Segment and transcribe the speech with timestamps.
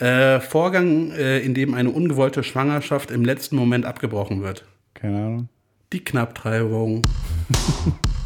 [0.00, 4.64] Äh, Vorgang, äh, in dem eine ungewollte Schwangerschaft im letzten Moment abgebrochen wird.
[4.94, 5.48] Keine Ahnung.
[5.92, 7.02] Die Knapptreibung.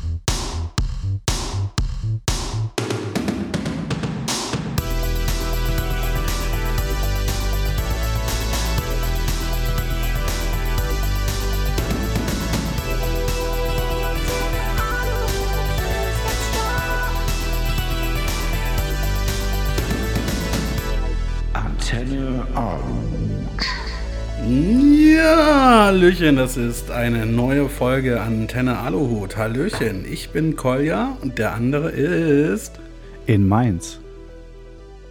[26.04, 29.38] Hallöchen, das ist eine neue Folge Antenne Aluhut.
[29.38, 32.78] Hallöchen, ich bin Kolja und der andere ist.
[33.24, 34.00] In Mainz.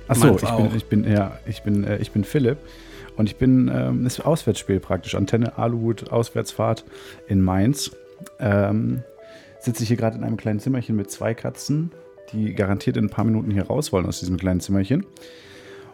[0.07, 2.59] Achso, ich bin, ich bin, ja, ich bin, äh, ich bin Philipp
[3.17, 5.15] und ich bin, ähm, das ist Auswärtsspiel praktisch.
[5.15, 6.85] Antenne Aluhut, Auswärtsfahrt
[7.27, 7.89] in Mainz.
[8.39, 9.01] Ähm,
[9.61, 11.89] sitze ich hier gerade in einem kleinen Zimmerchen mit zwei Katzen,
[12.33, 15.07] die garantiert in ein paar Minuten hier raus wollen aus diesem kleinen Zimmerchen.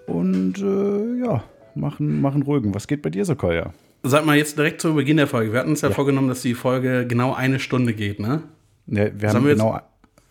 [0.08, 1.41] Und äh, ja,
[1.73, 2.75] machen, machen ruhigen.
[2.75, 3.72] Was geht bei dir so, Kolja?
[4.03, 5.52] Sag mal jetzt direkt zu Beginn der Folge.
[5.52, 5.95] Wir hatten uns ja, Ja.
[5.95, 8.44] vorgenommen, dass die Folge genau eine Stunde geht, ne?
[8.88, 9.80] Ja, wir haben wir jetzt- genau.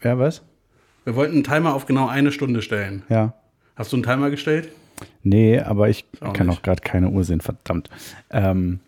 [0.02, 0.42] Ja, was?
[1.04, 3.02] Wir wollten einen Timer auf genau eine Stunde stellen.
[3.08, 3.34] Ja.
[3.76, 4.68] Hast du einen Timer gestellt?
[5.22, 6.58] Nee, aber ich Auch kann nicht.
[6.58, 7.88] auch gerade keine Uhr sehen, verdammt.
[8.30, 8.80] Ähm,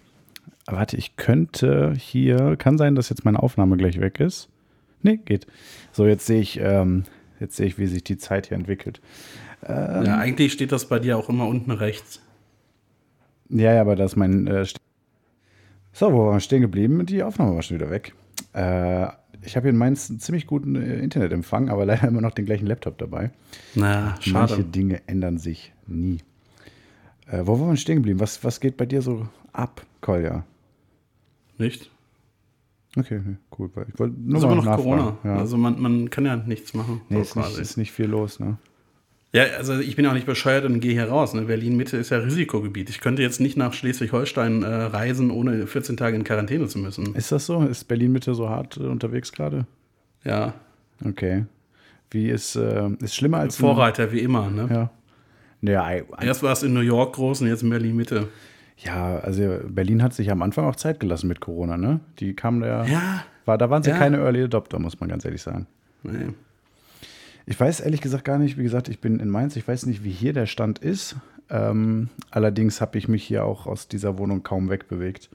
[0.67, 4.49] warte, ich könnte hier, kann sein, dass jetzt meine Aufnahme gleich weg ist.
[5.03, 5.47] Nee, geht.
[5.93, 7.05] So, jetzt sehe ich, ähm,
[7.39, 9.01] jetzt sehe ich, wie sich die Zeit hier entwickelt.
[9.67, 10.05] Ähm.
[10.07, 12.21] Ja, eigentlich steht das bei dir auch immer unten rechts.
[13.51, 14.47] Ja, ja, aber das ist mein.
[14.47, 14.65] Äh,
[15.93, 17.05] so, wo waren wir stehen geblieben?
[17.07, 18.15] Die Aufnahme war schon wieder weg.
[18.55, 19.07] Äh,
[19.43, 22.47] ich habe hier in Mainz einen ziemlich guten äh, Internetempfang, aber leider immer noch den
[22.47, 23.31] gleichen Laptop dabei.
[23.75, 24.65] Na, Manche schade.
[24.65, 26.19] Dinge ändern sich nie.
[27.27, 28.21] Äh, wo waren wir stehen geblieben?
[28.21, 30.45] Was, was geht bei dir so ab, Kolja?
[31.59, 31.91] Nicht?
[32.97, 33.21] Okay,
[33.59, 33.71] cool.
[33.93, 34.85] Ich wollte Das nur ist mal immer noch nachfragen.
[34.85, 35.19] Corona.
[35.25, 35.37] Ja.
[35.37, 37.01] Also man, man kann ja nichts machen.
[37.09, 38.59] nee, so ist nicht, ist nicht viel los, ne?
[39.33, 41.35] Ja, also ich bin auch nicht bescheuert und gehe hier raus.
[41.35, 41.43] Ne?
[41.43, 42.91] Berlin-Mitte ist ja Risikogebiet.
[42.91, 47.15] Ich könnte jetzt nicht nach Schleswig-Holstein äh, reisen, ohne 14 Tage in Quarantäne zu müssen.
[47.15, 47.63] Ist das so?
[47.63, 49.67] Ist Berlin Mitte so hart äh, unterwegs gerade?
[50.25, 50.55] Ja,
[51.07, 51.45] Okay.
[52.11, 54.51] Wie ist, äh, ist schlimmer als Vorreiter wie immer.
[54.51, 54.69] Ne?
[54.71, 54.91] Ja.
[55.63, 58.29] Ja, ei- ei- Erst war es in New York groß und jetzt in Berlin-Mitte.
[58.79, 62.01] ja, also Berlin hat sich am Anfang auch Zeit gelassen mit Corona, ne?
[62.19, 63.97] Die kamen da Ja, war, da waren sie Ja.
[63.99, 65.67] keine Early Adopter, muss man ganz ehrlich sagen.
[66.03, 66.33] nee.
[67.47, 70.05] Ich weiß ehrlich gesagt gar nicht, wie gesagt, ich bin in Mainz, ich weiß nicht,
[70.05, 71.17] wie hier der Stand ist.
[71.49, 75.31] Ähm, allerdings habe ich mich hier auch aus dieser Wohnung kaum wegbewegt.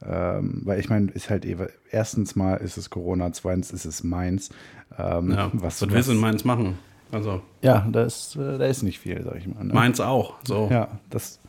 [0.00, 1.56] Ähm, weil ich meine, ist halt eh,
[1.90, 4.50] erstens mal ist es Corona, zweitens ist es Mainz.
[4.96, 5.50] Ähm, ja.
[5.52, 6.78] was, was, willst du in Mainz machen?
[7.10, 9.64] Also Ja, da ist, äh, da ist nicht viel, sag ich mal.
[9.64, 9.74] Ne?
[9.74, 10.36] Mainz auch.
[10.44, 10.68] So.
[10.70, 11.40] Ja, das,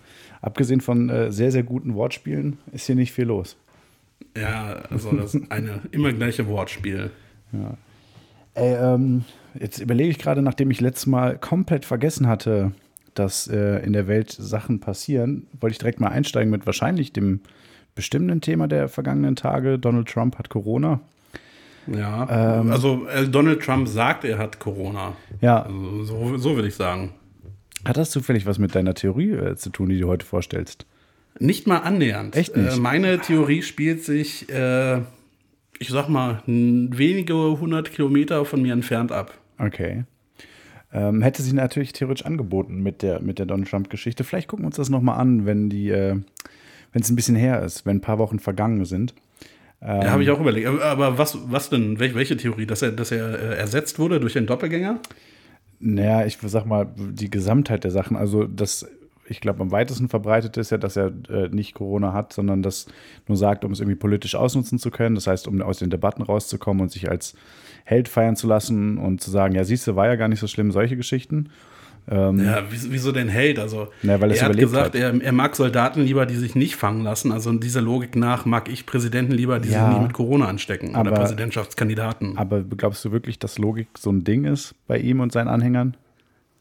[0.41, 3.55] abgesehen von äh, sehr, sehr guten Wortspielen, ist hier nicht viel los.
[4.35, 7.11] Ja, also das eine immer gleiche Wortspiel.
[8.53, 9.25] Ey, ähm,
[9.59, 12.71] jetzt überlege ich gerade, nachdem ich letztes Mal komplett vergessen hatte,
[13.13, 17.41] dass äh, in der Welt Sachen passieren, wollte ich direkt mal einsteigen mit wahrscheinlich dem
[17.95, 19.77] bestimmenden Thema der vergangenen Tage.
[19.77, 21.01] Donald Trump hat Corona.
[21.87, 22.59] Ja.
[22.61, 22.71] Ähm.
[22.71, 25.13] also äh, Donald Trump sagt, er hat Corona.
[25.41, 27.13] Ja, Also, so, so würde ich sagen.
[27.83, 30.85] hat das zufällig was mit deiner Theorie äh, zu tun, die du heute vorstellst?
[31.39, 32.35] Nicht mal annähernd.
[32.35, 32.77] Echt nicht?
[32.77, 34.99] Äh, meine Theorie spielt sich, äh,
[35.79, 39.33] ich sag mal, wenige hundert Kilometer von mir entfernt ab.
[39.59, 40.05] Okay.
[40.91, 44.23] Ähm, hätte sich natürlich theoretisch angeboten mit der, mit der Donald Trump-Geschichte.
[44.23, 46.15] Vielleicht gucken wir uns das nochmal an, wenn die, äh,
[46.91, 49.13] wenn es ein bisschen her ist, wenn ein paar Wochen vergangen sind.
[49.81, 50.01] Ähm.
[50.01, 50.67] Ja, habe ich auch überlegt.
[50.67, 51.99] Aber, was, was denn?
[51.99, 52.65] Wel welche Theorie?
[52.65, 54.99] Dass er, dass er äh, ersetzt wurde durch einen Doppelgänger?
[55.79, 58.85] Naja, ich sag mal, die Gesamtheit der Sachen, also das,
[59.29, 62.87] ich glaube, am weitesten verbreitet ist ja, dass er äh, nicht Corona hat, sondern das
[63.27, 65.15] nur sagt, um es irgendwie politisch ausnutzen zu können.
[65.15, 67.35] Das heißt, um aus den Debatten rauszukommen und sich als
[67.85, 70.47] Held feiern zu lassen und zu sagen, ja, siehst du, war ja gar nicht so
[70.47, 71.49] schlimm, solche Geschichten.
[72.11, 73.59] Ja, wieso, denn Held?
[73.59, 74.95] Also, Na, weil er hat gesagt, hat.
[74.95, 77.31] er, er mag Soldaten lieber, die sich nicht fangen lassen.
[77.31, 79.87] Also dieser Logik nach mag ich Präsidenten lieber, die Ja.
[79.89, 80.95] sich nie mit Corona anstecken.
[80.95, 82.35] Aber- oder Präsidentschaftskandidaten.
[82.35, 85.95] Aber glaubst du wirklich, dass Logik so ein Ding ist bei ihm und seinen Anhängern?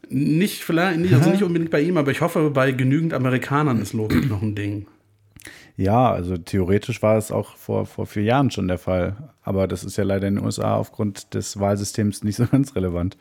[0.09, 3.93] Nicht vielleicht, nicht- also nicht unbedingt bei ihm, aber ich hoffe, bei genügend Amerikanern ist
[3.93, 4.87] Logik noch ein Ding.
[5.77, 9.15] Ja, also theoretisch war es auch vor, vor vier Jahren schon der Fall.
[9.43, 13.15] Aber das ist ja leider in den USA aufgrund des Wahlsystems nicht so ganz relevant.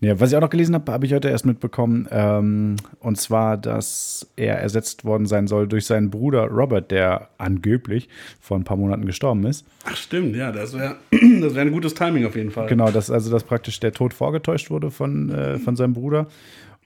[0.00, 2.06] Nee, was ich auch noch gelesen habe, habe ich heute erst mitbekommen.
[2.10, 8.08] Ähm, und zwar, dass er ersetzt worden sein soll durch seinen Bruder Robert, der angeblich
[8.40, 9.64] vor ein paar Monaten gestorben ist.
[9.84, 10.96] Ach stimmt, ja, das wäre
[11.40, 12.66] das wär ein gutes Timing auf jeden Fall.
[12.66, 16.26] Genau, dass also dass praktisch der Tod vorgetäuscht wurde von, äh, von seinem Bruder.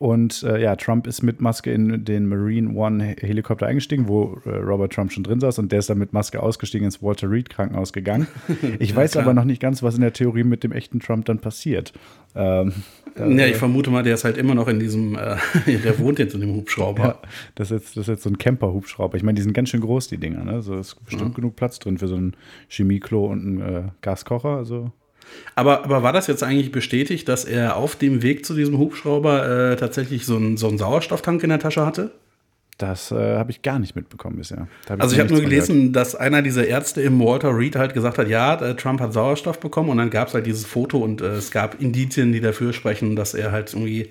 [0.01, 4.57] Und äh, ja, Trump ist mit Maske in den Marine One Helikopter eingestiegen, wo äh,
[4.57, 7.51] Robert Trump schon drin saß und der ist dann mit Maske ausgestiegen ins Walter Reed
[7.51, 8.27] Krankenhaus gegangen.
[8.79, 9.25] Ich weiß klar.
[9.25, 11.93] aber noch nicht ganz, was in der Theorie mit dem echten Trump dann passiert.
[12.35, 12.73] Ähm,
[13.15, 15.37] Ja, ich vermute mal, der ist halt immer noch in diesem, äh,
[15.85, 17.03] der wohnt jetzt in dem Hubschrauber.
[17.03, 17.19] ja,
[17.57, 19.19] das, ist jetzt, das ist jetzt so ein Camper-Hubschrauber.
[19.19, 20.45] Ich meine, die sind ganz schön groß, die Dinger.
[20.45, 20.63] Ne?
[20.63, 22.35] So ist bestimmt genug Platz drin für so ein
[22.71, 24.57] Chemieklo und einen äh, Gaskocher.
[24.57, 24.93] Also
[25.55, 29.73] Aber, aber war das jetzt eigentlich bestätigt, dass er auf dem Weg zu diesem Hubschrauber
[29.73, 32.13] äh, tatsächlich so einen, so einen Sauerstofftank in der Tasche hatte?
[32.81, 34.67] das äh, habe ich gar nicht mitbekommen bisher.
[34.99, 38.29] Also ich habe nur gelesen, dass einer dieser Ärzte im Walter Reed halt gesagt hat,
[38.29, 41.27] ja, äh, Trump hat Sauerstoff bekommen und dann gab es halt dieses Foto und äh,
[41.27, 44.11] es gab Indizien, die dafür sprechen, dass er halt irgendwie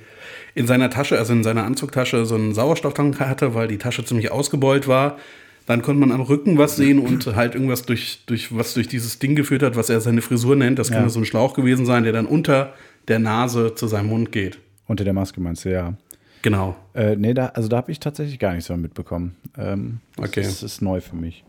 [0.56, 4.32] in seiner Tasche, also in seiner Anzugtasche, so einen Sauerstofftank hatte, weil die Tasche ziemlich
[4.32, 5.18] ausgebeult war.
[5.70, 9.20] Dann konnte man am Rücken was sehen und halt irgendwas durch, durch was durch dieses
[9.20, 10.80] Ding geführt hat, was er seine Frisur nennt.
[10.80, 10.96] Das Ja.
[10.96, 12.74] könnte so ein Schlauch gewesen sein, der dann unter
[13.08, 14.58] der Nase zu seinem Mund geht.
[14.88, 15.94] Unter der Maske meinst du, ja.
[16.42, 16.76] Genau.
[16.96, 19.36] Äh, nee, da, also da habe ich tatsächlich gar nichts mehr mitbekommen.
[19.60, 20.42] Ähm, das Okay.
[20.42, 21.44] ist, ist neu für mich.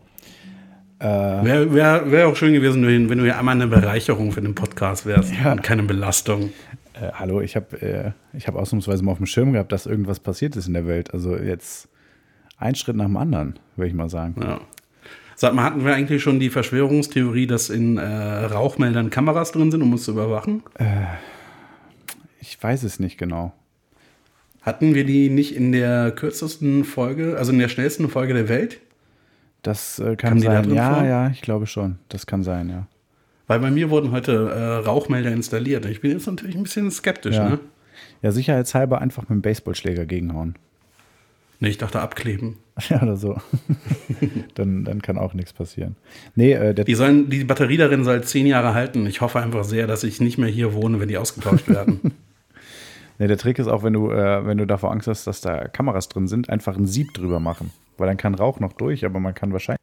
[0.99, 4.53] Wäre wär, wär auch schön gewesen, wenn wenn du ja einmal eine Bereicherung für den
[4.53, 5.51] Podcast wärst Ja.
[5.53, 6.51] und keine Belastung.
[6.93, 10.19] Äh, hallo, ich habe äh, ich hab ausnahmsweise mal auf dem Schirm gehabt, dass irgendwas
[10.19, 11.11] passiert ist in der Welt.
[11.11, 11.87] Also jetzt
[12.61, 14.35] ein Schritt nach dem anderen, würde ich mal sagen.
[14.41, 14.61] Ja.
[15.35, 19.81] Sag mal, hatten wir eigentlich schon die Verschwörungstheorie, dass in äh, Rauchmeldern Kameras drin sind,
[19.81, 20.61] um uns zu überwachen?
[22.39, 23.53] Ich weiß es nicht genau.
[24.61, 28.79] Hatten wir die nicht in der kürzesten Folge, also in der schnellsten Folge der Welt?
[29.63, 30.73] Das äh, kann da sein.
[30.73, 31.03] Ja, vor?
[31.05, 31.97] ja, ich glaube schon.
[32.09, 32.87] Das kann sein, ja.
[33.47, 35.85] Weil bei mir wurden heute äh, Rauchmelder installiert.
[35.85, 37.49] Ich bin jetzt natürlich ein bisschen skeptisch, Ja.
[37.49, 37.59] ne?
[38.21, 40.55] Ja, sicherheitshalber einfach mit dem Baseballschläger gegenhauen.
[41.61, 42.57] Ne, ich dachte abkleben.
[42.89, 43.37] Ja, oder so.
[44.55, 45.95] dann, dann kann auch nichts passieren.
[46.33, 49.05] Nee, äh, Die, sollen, die Batterie darin soll zehn Jahre halten.
[49.05, 51.99] Ich hoffe einfach sehr, dass ich nicht mehr hier wohne, wenn die ausgetauscht werden.
[53.19, 55.67] nee, der Trick ist auch, wenn du, äh, wenn du davor Angst hast, dass da
[55.67, 57.69] Kameras drin sind, einfach ein Sieb drüber machen.
[57.99, 59.81] Weil dann kann Rauch noch durch, aber man kann wahrscheinlich.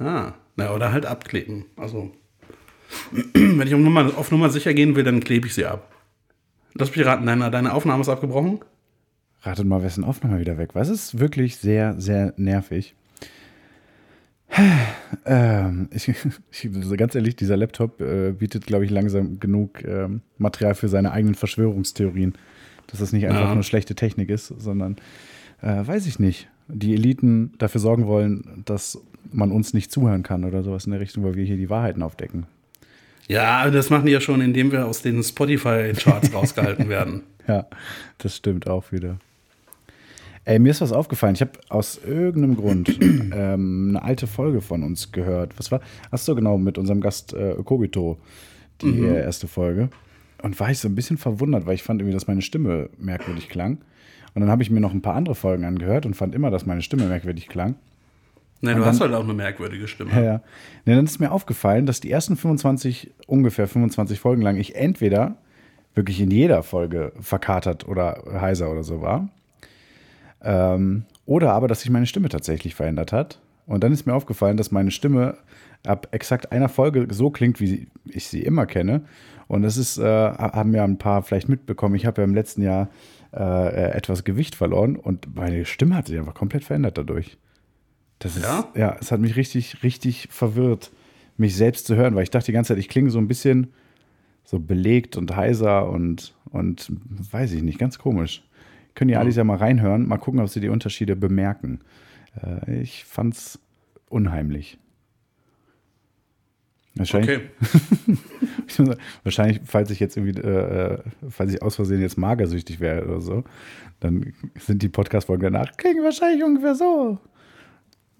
[0.00, 1.66] ah, na, oder halt abkleben.
[1.76, 2.10] Also,
[3.32, 5.92] wenn ich auf Nummer, auf Nummer sicher gehen will, dann klebe ich sie ab.
[6.74, 8.58] Lass mich raten, deine, deine Aufnahme ist abgebrochen?
[9.42, 10.82] Ratet mal, wessen Aufnahme wieder weg war.
[10.82, 12.94] Es ist wirklich sehr, sehr nervig.
[15.24, 16.08] Ähm, ich,
[16.50, 21.12] ich, ganz ehrlich, dieser Laptop äh, bietet, glaube ich, langsam genug ähm, Material für seine
[21.12, 22.34] eigenen Verschwörungstheorien.
[22.88, 23.54] Dass das nicht einfach Ja.
[23.54, 24.96] nur schlechte Technik ist, sondern,
[25.60, 28.98] äh, weiß ich nicht, die Eliten dafür sorgen wollen, dass
[29.32, 32.02] man uns nicht zuhören kann oder sowas in der Richtung, weil wir hier die Wahrheiten
[32.02, 32.46] aufdecken.
[33.28, 37.22] Ja, das machen die ja schon, indem wir aus den Spotify-Charts rausgehalten werden.
[37.46, 37.66] Ja,
[38.18, 39.18] das stimmt auch wieder.
[40.44, 41.34] Ey, mir ist was aufgefallen.
[41.34, 45.56] Ich habe aus irgendeinem Grund ähm, eine alte Folge von uns gehört.
[45.56, 45.80] Was war?
[46.10, 48.18] Hast du genau mit unserem Gast äh, Kobito,
[48.80, 49.90] die äh, erste Folge.
[50.42, 53.48] Und war ich so ein bisschen verwundert, weil ich fand irgendwie, dass meine Stimme merkwürdig
[53.48, 53.78] klang.
[54.34, 56.66] Und dann habe ich mir noch ein paar andere Folgen angehört und fand immer, dass
[56.66, 57.76] meine Stimme merkwürdig klang.
[58.60, 60.12] Ne, du hast halt auch eine merkwürdige Stimme.
[60.12, 60.42] Ja, ja.
[60.84, 65.36] Nee, dann ist mir aufgefallen, dass die ersten 25, ungefähr 25 Folgen lang, ich entweder
[65.94, 69.28] wirklich in jeder Folge verkatert oder heiser oder so war.
[70.42, 73.40] Ähm, oder aber, dass sich meine Stimme tatsächlich verändert hat.
[73.66, 75.36] Und dann ist mir aufgefallen, dass meine Stimme
[75.86, 79.02] ab exakt einer Folge so klingt, wie ich sie immer kenne.
[79.48, 81.94] Und das ist, äh, haben ja ein paar vielleicht mitbekommen.
[81.94, 82.88] Ich habe ja im letzten Jahr
[83.32, 87.38] äh, etwas Gewicht verloren und meine Stimme hat sich einfach komplett verändert dadurch.
[88.18, 88.68] Das ist, Ja?
[88.74, 90.92] ja, es hat mich richtig, richtig verwirrt,
[91.36, 93.72] mich selbst zu hören, weil ich dachte die ganze Zeit, ich klinge so ein bisschen
[94.44, 96.92] so belegt und heiser und, und
[97.32, 98.44] weiß ich nicht, ganz komisch.
[98.94, 101.80] Können die Alis ja mal reinhören, mal gucken, ob sie die Unterschiede bemerken.
[102.42, 103.58] Äh, ich fand's
[104.08, 104.78] unheimlich.
[106.94, 107.40] Wahrscheinlich,
[108.76, 108.86] Okay.
[109.24, 110.98] wahrscheinlich, falls ich jetzt irgendwie, äh, äh,
[111.30, 113.44] falls ich aus Versehen jetzt magersüchtig wäre oder so,
[114.00, 117.18] dann sind die Podcast-Folgen danach, klingen wahrscheinlich ungefähr so.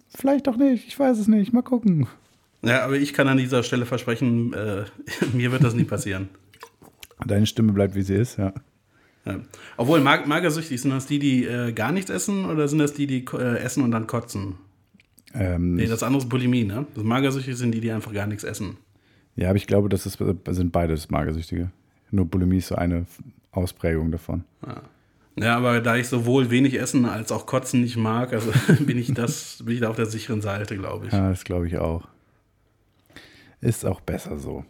[0.09, 2.07] Vielleicht auch nicht, ich weiß es nicht, mal gucken.
[2.63, 4.85] Ja, aber ich kann an dieser Stelle versprechen, äh,
[5.35, 6.31] mir wird das nie passieren.
[7.27, 8.55] Deine Stimme bleibt, wie sie ist, ja.
[9.25, 9.41] Ja.
[9.77, 13.07] Obwohl, mag magersüchtig, sind das die, die äh, gar nichts essen oder sind das die,
[13.07, 14.57] die äh, essen und dann kotzen?
[15.35, 16.87] Ähm, Nee, das andere ist Bulimie, ne?
[16.95, 18.77] Das magersüchtig sind die, die einfach gar nichts essen.
[19.37, 20.19] ja, aber ich glaube, das ist,
[20.51, 21.71] sind beides Magersüchtige.
[22.11, 23.07] Nur Bulimie ist so eine
[23.53, 24.45] Ausprägung davon.
[25.37, 28.51] Ja, aber da ich sowohl wenig Essen als auch Kotzen nicht mag, also
[28.85, 31.13] bin ich das, bin ich da auf der sicheren Seite, glaube ich.
[31.13, 32.07] Ja, das glaube ich auch.
[33.61, 34.65] Ist auch besser so.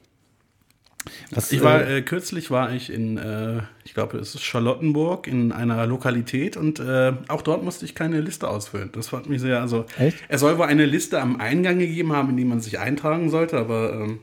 [1.30, 5.52] Was, Ich war, äh, kürzlich war ich in, äh, ich glaube, es ist Charlottenburg, in
[5.52, 8.90] einer Lokalität und äh, auch dort musste ich keine Liste ausfüllen.
[8.92, 10.18] Das fand mich sehr, also Echt?
[10.28, 13.58] es soll wohl eine Liste am Eingang gegeben haben, in die man sich eintragen sollte,
[13.58, 14.20] aber ähm,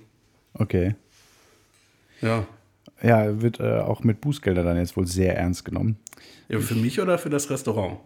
[0.54, 0.96] okay.
[2.22, 2.46] ja.
[3.02, 5.98] ja, wird äh, auch mit Bußgelder dann jetzt wohl sehr ernst genommen.
[6.48, 8.00] Ja, für mich oder für das Restaurant?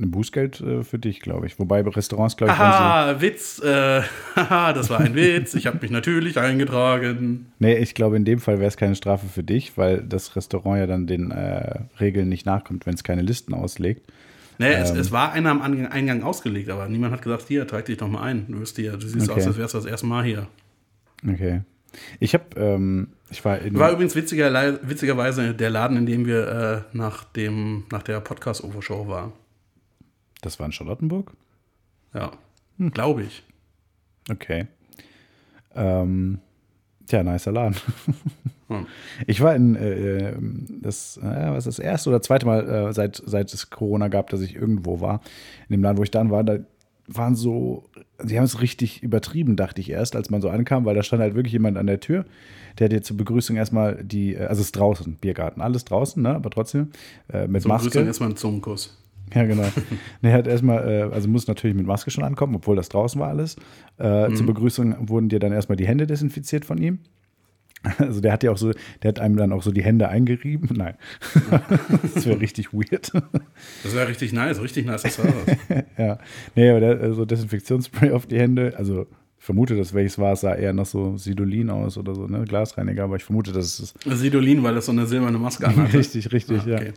[0.00, 1.58] Ein Bußgeld äh, für dich, glaube ich.
[1.58, 3.60] Wobei bei Restaurants, glaube ich, wenn Haha, Witz.
[3.60, 4.02] Äh,
[4.36, 5.54] haha, das war ein Witz.
[5.54, 7.46] Ich habe mich natürlich eingetragen.
[7.58, 10.78] Nee, ich glaube, in dem Fall wäre es keine Strafe für dich, weil das Restaurant
[10.78, 14.06] ja dann den äh, Regeln nicht nachkommt, wenn es keine Listen auslegt.
[14.58, 14.98] Nee, es, Ähm.
[14.98, 18.22] es war einer am Eingang ausgelegt, aber niemand hat gesagt, hier, trag dich doch mal
[18.22, 18.46] ein.
[18.48, 19.40] Du, wirst hier, du siehst Okay.
[19.40, 20.46] aus, als wärst du das erste Mal hier.
[21.28, 21.62] Okay.
[22.20, 23.76] Ich habe, ähm, ich war in.
[23.78, 29.08] War übrigens witziger, witzigerweise der Laden, in dem wir äh, nach, dem, nach der Podcast-Ovo-Show
[29.08, 29.32] waren.
[30.42, 31.32] Das war in Charlottenburg?
[32.14, 32.32] Ja,
[32.78, 32.90] Hm.
[32.92, 33.42] glaube ich.
[34.30, 34.66] Okay.
[35.74, 36.38] Ähm,
[37.06, 37.76] tja, nicer Laden.
[38.68, 38.86] Hm.
[39.26, 40.34] Ich war in äh,
[40.82, 44.28] das, äh, was ist das erste oder zweite Mal, äh, seit, seit es Corona gab,
[44.28, 45.22] dass ich irgendwo war.
[45.68, 46.58] In dem Laden, wo ich dann war, da
[47.06, 47.84] waren so,
[48.22, 51.22] sie haben es richtig übertrieben, dachte ich erst, als man so ankam, weil da stand
[51.22, 52.26] halt wirklich jemand an der Tür,
[52.78, 56.34] der dir zur Begrüßung erstmal die, äh, also es ist draußen, Biergarten, alles draußen, ne,
[56.34, 56.90] aber trotzdem
[57.32, 57.88] äh, mit Zum Maske.
[57.88, 58.98] Grüßen erstmal einen Zungenkuss.
[59.34, 59.64] Ja, genau.
[60.22, 63.28] er hat erstmal, äh, also muss natürlich mit Maske schon ankommen, obwohl das draußen war
[63.28, 63.56] alles.
[63.98, 67.00] Äh, Zur Begrüßung wurden dir dann erstmal die Hände desinfiziert von ihm.
[67.98, 70.68] Also der hat ja auch so, der hat einem dann auch so die Hände eingerieben.
[70.74, 70.94] Nein.
[72.14, 73.12] das wäre richtig weird.
[73.84, 75.56] Das wäre richtig nice, richtig nice Service.
[75.96, 76.18] ja.
[76.56, 79.06] Nee, aber der, äh, so Desinfektionsspray auf die Hände, also
[79.38, 82.42] ich vermute, dass welches war, es sah eher nach so Sidolin aus oder so, ne?
[82.44, 85.94] Glasreiniger, aber ich vermute, dass es Sidolin, weil das so eine silberne Maske anhat.
[85.94, 86.76] richtig, richtig, Ah, ja.
[86.78, 86.92] okay.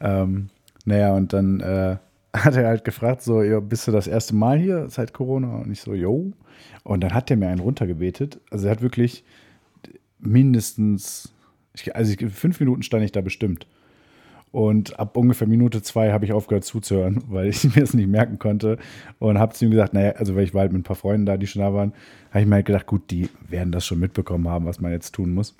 [0.00, 0.48] Ähm,
[0.88, 1.96] naja, und dann äh,
[2.36, 5.58] hat er halt gefragt, so, ja, bist du das erste Mal hier seit Corona?
[5.58, 6.32] Und ich so, yo.
[6.82, 8.40] Und dann hat er mir einen runtergebetet.
[8.50, 9.24] Also er hat wirklich
[10.18, 11.32] mindestens,
[11.74, 13.66] ich, also ich, fünf Minuten stand ich da bestimmt.
[14.50, 18.38] Und ab ungefähr Minute zwei habe ich aufgehört zuzuhören, weil ich mir das nicht merken
[18.38, 18.78] konnte.
[19.18, 21.26] Und habe zu ihm gesagt, naja, also weil ich war halt mit ein paar Freunden
[21.26, 21.92] da, die schon da waren,
[22.30, 25.14] habe ich mir halt gedacht, gut, die werden das schon mitbekommen haben, was man jetzt
[25.14, 25.54] tun muss.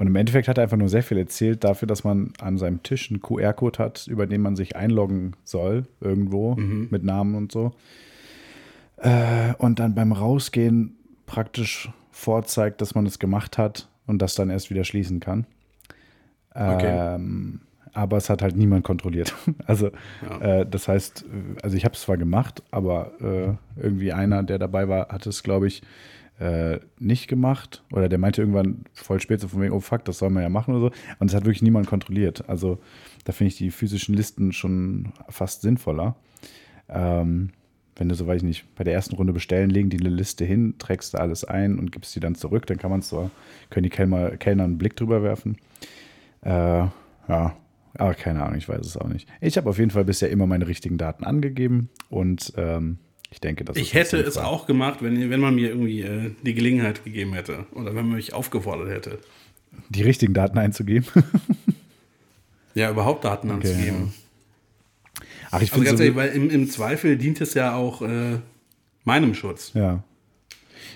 [0.00, 2.82] Und im Endeffekt hat er einfach nur sehr viel erzählt dafür, dass man an seinem
[2.82, 7.72] Tisch einen QR-Code hat, über den man sich einloggen soll, irgendwo, mit Namen und so.
[8.96, 14.48] Äh, und dann beim Rausgehen praktisch vorzeigt, dass man es gemacht hat und das dann
[14.48, 15.44] erst wieder schließen kann.
[16.54, 17.14] Okay.
[17.16, 17.60] Ähm,
[17.92, 19.34] aber es hat halt niemand kontrolliert.
[19.66, 19.90] Also,
[20.26, 20.60] Ja.
[20.60, 24.58] äh, das heißt, äh, also ich habe es zwar gemacht, aber äh, irgendwie einer, der
[24.58, 25.82] dabei war, hat es, glaube ich,
[26.40, 27.84] äh, nicht gemacht.
[27.92, 30.48] Oder der meinte irgendwann voll spät so von wegen, oh fuck, das soll man ja
[30.48, 30.92] machen oder so.
[31.18, 32.48] Und es hat wirklich niemand kontrolliert.
[32.48, 32.78] Also,
[33.24, 36.16] da finde ich die physischen Listen schon fast sinnvoller.
[36.88, 37.50] Ähm,
[37.96, 40.46] wenn du so, weiß ich nicht, bei der ersten Runde bestellen, legen die eine Liste
[40.46, 43.30] hin, trägst du alles ein und gibst die dann zurück, dann kann man es so,
[43.68, 45.58] können die Kellner, Kellner einen Blick drüber werfen.
[46.40, 47.56] Äh, ja,
[47.94, 49.28] aber keine Ahnung, ich weiß es auch nicht.
[49.42, 52.98] Ich habe auf jeden Fall bisher immer meine richtigen Daten angegeben und ähm,
[53.30, 56.54] ich denke, das Ich hätte es auch gemacht, wenn, wenn man mir irgendwie äh, die
[56.54, 57.66] Gelegenheit gegeben hätte.
[57.72, 59.18] Oder wenn man mich aufgefordert hätte.
[59.88, 61.06] Die richtigen Daten einzugeben.
[62.74, 64.12] Ja, überhaupt Daten anzugeben.
[65.50, 68.02] Ach, ich Also finde ganz so, ehrlich, weil im, im Zweifel dient es ja auch
[68.02, 68.38] äh,
[69.04, 69.72] meinem Schutz.
[69.74, 70.04] Ja.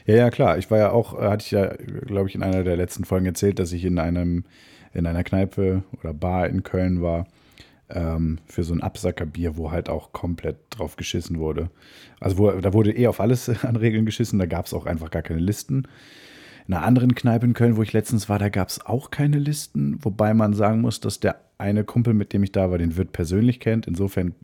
[0.07, 0.59] Ja, ja, klar.
[0.59, 1.75] Ich war ja auch, äh, hatte ich ja,
[2.07, 4.45] glaube ich, in einer der letzten Folgen erzählt, dass ich in einem,
[4.93, 7.27] in einer Kneipe oder Bar in Köln war,
[7.91, 11.71] ähm, für so ein Absackerbier, wo halt auch komplett drauf geschissen wurde.
[12.21, 15.11] Also wo, da wurde eh auf alles an Regeln geschissen, da gab es auch einfach
[15.11, 15.87] gar keine Listen.
[16.67, 19.39] In einer anderen Kneipe in Köln, wo ich letztens war, da gab es auch keine
[19.39, 22.97] Listen, wobei man sagen muss, dass der eine Kumpel, mit dem ich da war, den
[22.97, 23.87] Wirt persönlich kennt.
[23.87, 24.35] Insofern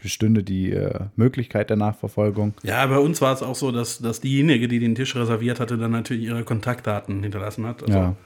[0.00, 2.54] bestünde die äh, Möglichkeit der Nachverfolgung.
[2.62, 5.78] Ja, bei uns war es auch so, dass, dass diejenige, die den Tisch reserviert hatte,
[5.78, 7.82] dann natürlich ihre Kontaktdaten hinterlassen hat.
[7.82, 8.16] Also Ja.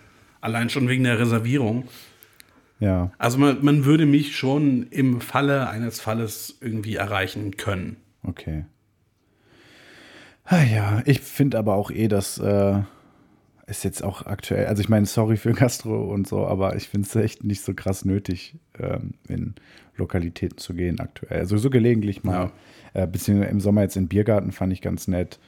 [0.41, 1.85] Allein schon wegen der Reservierung.
[2.81, 7.97] Ja, Also man, man würde mich schon im Falle eines Falles irgendwie erreichen können.
[8.23, 8.65] Okay.
[10.45, 12.81] Ah ja, ich finde aber auch eh, dass äh,
[13.67, 17.07] ist jetzt auch aktuell, also ich meine, sorry für Gastro und so, aber ich finde
[17.07, 19.55] es echt nicht so krass nötig, ähm, in
[19.97, 21.41] Lokalitäten zu gehen aktuell.
[21.41, 22.51] Also so gelegentlich mal.
[22.95, 25.39] Äh, beziehungsweise im Sommer jetzt in Biergarten fand ich ganz nett.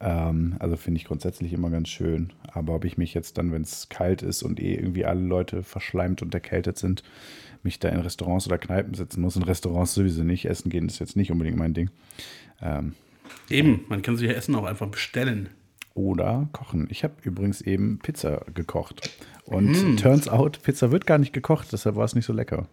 [0.00, 2.32] Ähm, also finde ich grundsätzlich immer ganz schön.
[2.52, 5.62] Aber ob ich mich jetzt dann, wenn es kalt ist und eh irgendwie alle Leute
[5.62, 7.02] verschleimt und erkältet sind,
[7.62, 9.36] mich da in Restaurants oder Kneipen sitzen muss.
[9.36, 10.44] In Restaurants sowieso nicht.
[10.44, 11.90] Essen gehen ist jetzt nicht unbedingt mein Ding.
[12.60, 12.94] Ähm,
[13.50, 15.48] Eben, man kann sich ja Essen auch einfach bestellen.
[15.94, 16.86] oder kochen.
[16.90, 19.10] Ich habe übrigens eben Pizza gekocht.
[19.46, 22.68] Und turns out, Pizza wird gar nicht gekocht, deshalb war es nicht so lecker.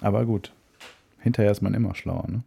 [0.00, 0.52] Aber gut.
[1.18, 2.42] Hinterher ist man immer schlauer, ne?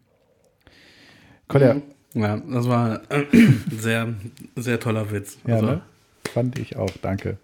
[1.47, 1.81] Kolja,
[2.15, 3.25] Ja, das war äh,
[3.77, 4.13] sehr,
[4.55, 5.37] sehr toller Witz.
[5.45, 5.81] ja, Also, ne?
[6.33, 7.37] Fand ich auch, danke.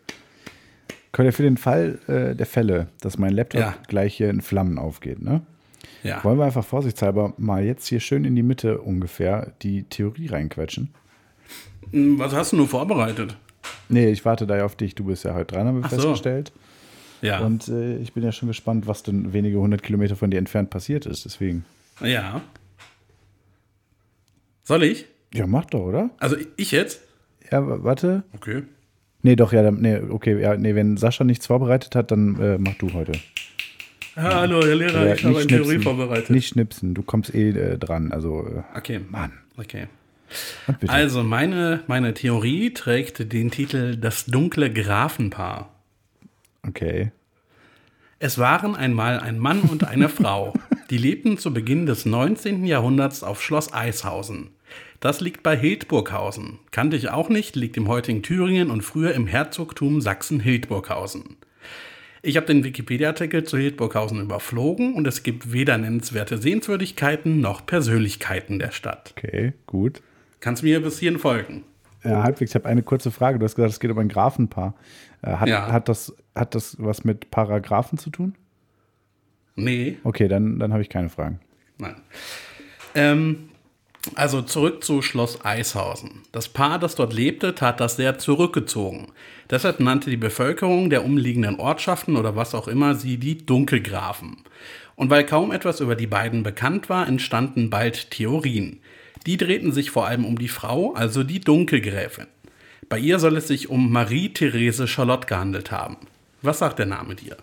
[1.12, 3.76] Kolja, für den Fall äh, der Fälle, dass mein Laptop Ja.
[3.88, 5.42] gleich hier in Flammen aufgeht, ne?
[6.04, 6.24] ja.
[6.24, 10.90] Wollen wir einfach vorsichtshalber mal jetzt hier schön in die Mitte ungefähr die Theorie reinquetschen?
[11.92, 13.36] Hm, Was hast du nur vorbereitet?
[13.90, 14.96] Nee, ich warte da ja auf dich.
[14.96, 15.98] Du bist ja heute dran, haben wir Ach so.
[15.98, 16.52] festgestellt.
[17.22, 17.40] Ja.
[17.42, 20.70] Und äh, ich bin ja schon gespannt, was denn wenige hundert Kilometer von dir entfernt
[20.70, 21.26] passiert ist.
[21.26, 21.66] Deswegen.
[22.00, 22.42] ja.
[24.64, 25.06] Soll ich?
[25.34, 26.10] Ja, mach doch, oder?
[26.20, 27.02] Also ich jetzt?
[27.52, 28.24] Ja, warte.
[28.36, 28.64] Okay.
[29.24, 32.58] Nee, doch, ja, dann- nee, okay, ja, nee, wenn Sascha nichts vorbereitet hat, dann äh,
[32.58, 33.12] mach du heute.
[34.16, 36.30] Hallo, Herr Lehrer, Ja, ich habe eine Theorie vorbereitet.
[36.32, 38.12] Nicht schnipsen, du kommst eh äh, dran.
[38.12, 39.00] Also, äh, Okay.
[39.10, 39.32] Mann.
[39.58, 39.88] Okay.
[40.88, 45.70] Also meine, meine Theorie trägt den Titel Das dunkle Grafenpaar.
[46.68, 47.12] okay.
[48.24, 50.54] Es waren einmal ein Mann und eine Frau.
[50.92, 52.66] Die lebten zu Beginn des 19.
[52.66, 54.50] Jahrhunderts auf Schloss Eishausen.
[55.00, 56.60] Das liegt bei Hildburghausen.
[56.72, 61.38] Kannte ich auch nicht, liegt im heutigen Thüringen und früher im Herzogtum Sachsen-Hildburghausen.
[62.24, 68.60] Ich habe den Wikipedia-Artikel zu Hildburghausen überflogen und es gibt weder nennenswerte Sehenswürdigkeiten noch Persönlichkeiten
[68.60, 69.14] der Stadt.
[69.18, 70.02] Okay, gut.
[70.42, 71.64] Kannst mir bis hierhin folgen?
[72.04, 72.52] Ja, halbwegs.
[72.52, 73.40] Ich habe eine kurze Frage.
[73.40, 74.76] Du hast gesagt, es geht um ein Grafenpaar.
[75.22, 75.72] Äh, hat, Ja.
[75.72, 78.36] hat, das, hat das was mit Paragraphen zu tun?
[79.64, 81.40] Nee, Okay, dann, dann habe ich keine Fragen.
[81.78, 81.96] Nein.
[82.96, 83.50] Ähm,
[84.16, 86.22] also zurück zu Schloss Eishausen.
[86.32, 89.08] Das Paar, das dort lebte, tat das sehr zurückgezogen.
[89.50, 94.38] Deshalb nannte die Bevölkerung der umliegenden Ortschaften oder was auch immer sie die Dunkelgrafen.
[94.96, 98.80] Und weil kaum etwas über die beiden bekannt war, entstanden bald Theorien.
[99.26, 102.28] Die drehten sich vor allem um die Frau, also die Dunkelgräfin.
[102.90, 105.98] Bei ihr soll es sich um Marie-Therese Charlotte gehandelt haben.
[106.42, 107.38] Was sagt der Name dir?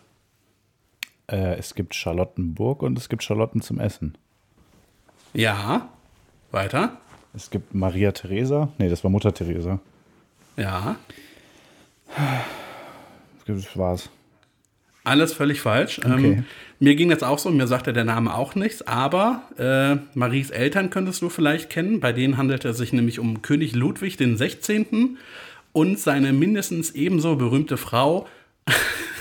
[1.30, 4.16] Äh, es gibt Charlottenburg und es gibt Charlotten zum Essen.
[5.34, 5.88] Ja.
[6.50, 6.98] Weiter?
[7.34, 8.70] Es gibt Maria Theresa.
[8.78, 9.80] Nee, das war Mutter Theresa.
[10.56, 10.96] Ja.
[13.46, 14.10] Das war's.
[15.04, 16.00] Alles völlig falsch.
[16.00, 16.08] Okay.
[16.08, 16.44] Ähm,
[16.80, 20.90] mir ging das auch so, mir sagte der Name auch nichts, aber äh, Maries Eltern
[20.90, 22.00] könntest du vielleicht kennen.
[22.00, 25.18] Bei denen handelt es sich nämlich um König Ludwig den 16.
[25.72, 28.26] und seine mindestens ebenso berühmte Frau.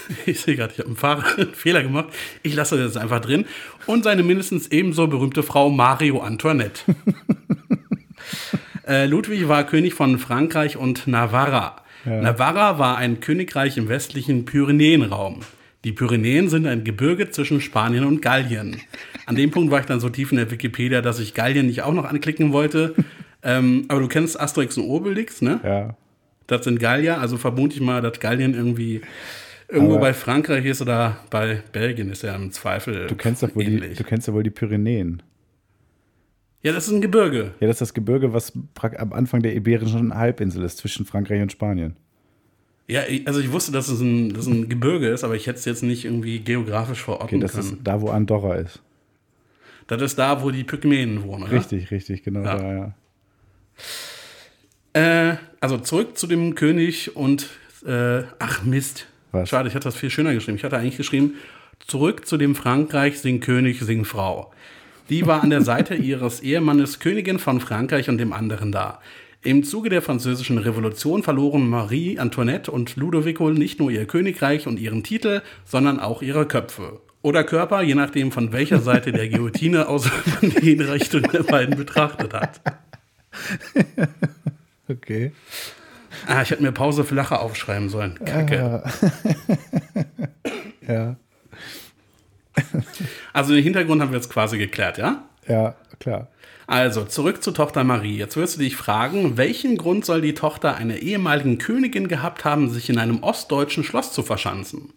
[0.25, 2.07] Ich sehe gerade, ich habe einen, Fahrer- einen Fehler gemacht.
[2.43, 3.45] Ich lasse das einfach drin.
[3.85, 6.81] Und seine mindestens ebenso berühmte Frau Mario Antoinette.
[8.87, 11.81] Äh, Ludwig war König von Frankreich und Navarra.
[12.05, 15.41] Navarra war ein Königreich im westlichen Pyrenäenraum.
[15.83, 18.77] Die Pyrenäen sind ein Gebirge zwischen Spanien und Gallien.
[19.25, 21.81] An dem Punkt war ich dann so tief in der Wikipedia, dass ich Gallien nicht
[21.81, 22.95] auch noch anklicken wollte.
[23.43, 25.59] ähm, aber du kennst Asterix und Obelix, ne?
[25.63, 25.97] Ja.
[26.47, 29.01] Das sind Gallier, also vermute ich mal, dass Gallien irgendwie
[29.69, 33.55] irgendwo Aber- bei Frankreich ist oder bei Belgien ist ja im Zweifel Du kennst doch
[33.55, 33.97] wohl die, ähnlich.
[33.97, 35.21] du kennst ja wohl die Pyrenäen.
[36.63, 37.53] ja, das ist ein Gebirge.
[37.59, 38.53] Ja, das ist das Gebirge, was
[38.97, 41.95] am Anfang der Iberischen Halbinsel ist, zwischen Frankreich und Spanien.
[42.89, 45.59] Ja, also ich wusste, dass es ein, dass es ein Gebirge ist, aber ich hätte
[45.59, 47.63] es jetzt nicht irgendwie geografisch Okay, verorten das können.
[47.63, 48.81] ist da, wo Andorra ist.
[49.87, 51.51] das ist da, wo die Pygmäen wohnen, oder?
[51.51, 52.57] Richtig, richtig, genau Ja.
[52.57, 52.93] da, ja.
[54.93, 57.49] Äh, also zurück zu dem König und
[57.85, 59.07] äh, ach Mist.
[59.31, 59.49] Was?
[59.49, 60.57] Schade, ich hatte das viel schöner geschrieben.
[60.57, 61.35] Ich hatte eigentlich geschrieben,
[61.85, 64.51] zurück zu dem Frankreich, sing König, sing Frau.
[65.09, 68.99] Die war an der Seite ihres Ehemannes Königin von Frankreich und dem anderen da.
[69.43, 74.79] Im Zuge der französischen Revolution verloren Marie Antoinette und Ludovico nicht nur ihr Königreich und
[74.79, 76.99] ihren Titel, sondern auch ihre Köpfe.
[77.21, 80.09] Oder Körper, je nachdem von welcher Seite der Guillotine aus
[80.41, 82.61] man die Richtung der beiden betrachtet hat.
[84.89, 85.31] Okay.
[86.25, 88.17] Ah, ich hätte mir Pause für Lacher aufschreiben sollen.
[88.25, 88.83] Kacke.
[90.87, 91.17] Ja,
[93.33, 95.23] Also den Hintergrund haben wir jetzt quasi geklärt, ja?
[95.47, 96.29] ja, klar.
[96.65, 98.17] Also zurück zu Tochter Marie.
[98.17, 102.69] Jetzt wirst du dich fragen, welchen Grund soll die Tochter einer ehemaligen Königin gehabt haben,
[102.69, 104.93] sich in einem ostdeutschen Schloss zu verschanzen?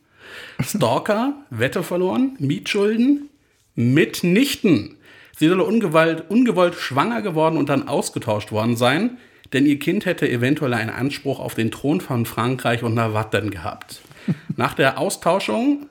[0.61, 3.29] Stalker, Wette verloren, Mietschulden?
[3.75, 4.97] Mitnichten.
[5.37, 9.19] Sie soll ungewollt, ungewollt schwanger geworden und dann ausgetauscht worden sein,
[9.53, 14.01] denn ihr Kind hätte eventuell einen Anspruch auf den Thron von Frankreich und Navarre gehabt.
[14.57, 15.89] Nach der Austauschung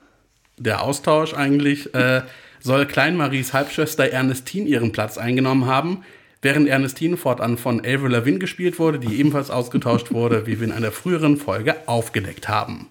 [0.60, 2.22] der Austausch eigentlich, äh,
[2.60, 6.04] soll Klein-Maries Halbschwester Ernestine ihren Platz eingenommen haben,
[6.42, 10.72] während Ernestine fortan von Avril Lavigne gespielt wurde, die ebenfalls ausgetauscht wurde, wie wir in
[10.72, 12.88] einer früheren Folge aufgedeckt haben.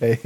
[0.00, 0.18] Ey,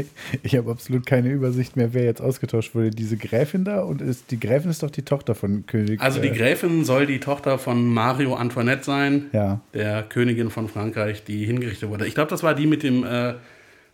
[0.43, 2.91] ich habe absolut keine Übersicht mehr, wer jetzt ausgetauscht wurde.
[2.91, 6.01] Diese Gräfin da und ist, die Gräfin ist doch die Tochter von König.
[6.01, 9.61] Also die äh, Gräfin soll die Tochter von Mario Antoinette sein, Ja.
[9.75, 12.07] der Königin von Frankreich, die hingerichtet wurde.
[12.07, 13.35] Ich glaube, das war die mit dem, äh,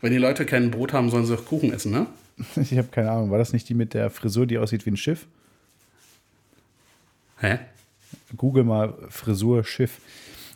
[0.00, 2.06] wenn die Leute kein Brot haben, sollen sie auch Kuchen essen, ne?
[2.56, 3.30] Ich habe keine Ahnung.
[3.30, 5.26] War das nicht die mit der Frisur, die aussieht wie ein Schiff?
[7.40, 7.58] Hä?
[8.36, 9.98] Google mal Frisur Schiff.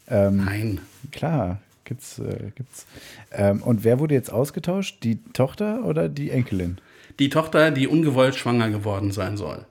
[0.09, 0.81] Ähm, Nein.
[1.11, 2.87] klar, gibt's, äh, gibt's.
[3.33, 5.03] Ähm, und wer wurde jetzt ausgetauscht?
[5.03, 6.79] Die Tochter oder die Enkelin?
[7.19, 9.65] Die Tochter, die ungewollt schwanger geworden sein soll.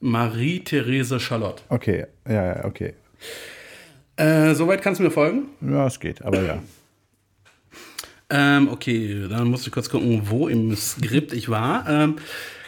[0.00, 1.62] Marie-Therese Charlotte.
[1.70, 2.92] Okay, ja, ja, okay.
[4.16, 5.46] Äh, soweit kannst du mir folgen?
[5.62, 6.62] Ja, es geht, aber ja.
[8.28, 11.88] Ähm, okay, dann musste ich kurz gucken, wo im Skript ich war.
[11.88, 12.16] Ähm,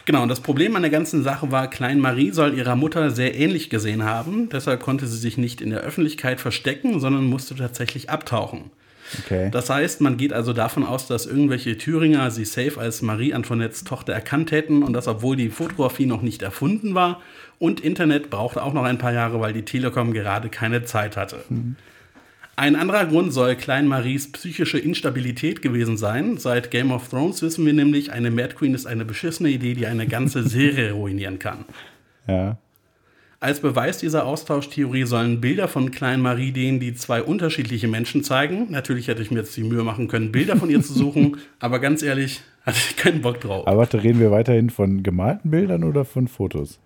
[0.05, 3.35] genau, und das Problem an der ganzen Sache war, Klein Marie soll ihrer Mutter sehr
[3.35, 4.49] ähnlich gesehen haben.
[4.49, 8.71] Deshalb konnte sie sich nicht in der Öffentlichkeit verstecken, sondern musste tatsächlich abtauchen.
[9.23, 9.49] Okay.
[9.51, 13.83] Das heißt, man geht also davon aus, dass irgendwelche Thüringer sie safe als Marie Antoinettes
[13.83, 17.21] Tochter erkannt hätten und das, obwohl die Fotografie noch nicht erfunden war.
[17.59, 21.37] Und Internet brauchte auch noch ein paar Jahre, weil die Telekom gerade keine Zeit hatte.
[22.57, 26.37] Ein anderer Grund soll Klein Maries psychische Instabilität gewesen sein.
[26.37, 29.87] Seit Game of Thrones wissen wir nämlich, eine Mad Queen ist eine beschissene Idee, die
[29.87, 31.65] eine ganze Serie ruinieren kann.
[32.27, 32.57] Ja.
[33.41, 38.71] Als Beweis dieser Austauschtheorie sollen Bilder von Klein Marie denen, die zwei unterschiedliche Menschen zeigen.
[38.71, 41.79] Natürlich hätte ich mir jetzt die Mühe machen können, Bilder von ihr zu suchen, aber
[41.79, 43.67] ganz ehrlich, hatte ich keinen Bock drauf.
[43.67, 46.79] Aber warte, reden wir weiterhin von gemalten Bildern oder von Fotos?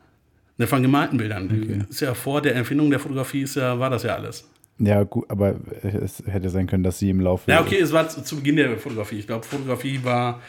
[0.58, 1.86] Ne, von gemalten Bildern.
[1.90, 4.46] Ist ja vor der Erfindung der Fotografie ist ja, war das ja alles.
[4.80, 7.52] Ja, gut, aber es hätte sein können, dass sie im Laufe.
[7.52, 9.20] Ja, okay, es war zu, zu Beginn der Fotografie.
[9.20, 10.42] Ich glaube, Fotografie war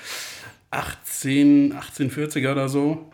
[0.70, 3.10] 18, 1840er oder so.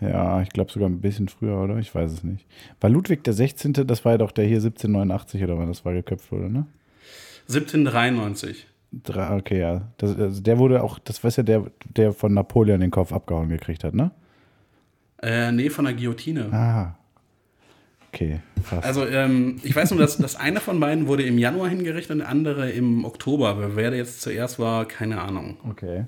[0.00, 1.76] Ja, ich glaube sogar ein bisschen früher, oder?
[1.76, 2.46] Ich weiß es nicht.
[2.80, 5.92] War Ludwig der 16., das war ja doch der hier 1789 oder wann das war
[5.92, 6.66] geköpft wurde, ne?
[7.48, 8.66] 1793.
[8.92, 9.92] Drei, okay, ja.
[9.98, 13.48] Das, also der wurde auch, das weiß ja der, der von Napoleon den Kopf abgehauen
[13.48, 14.12] gekriegt hat, ne?
[15.22, 16.52] Äh, nee, von der Guillotine.
[16.52, 16.96] Ah.
[18.12, 18.84] Okay, fast.
[18.84, 22.18] Also, ähm, ich weiß nur, dass das eine von beiden wurde im Januar hingerichtet und
[22.18, 23.76] der andere im Oktober.
[23.76, 25.58] Wer jetzt zuerst war, keine Ahnung.
[25.68, 26.06] okay.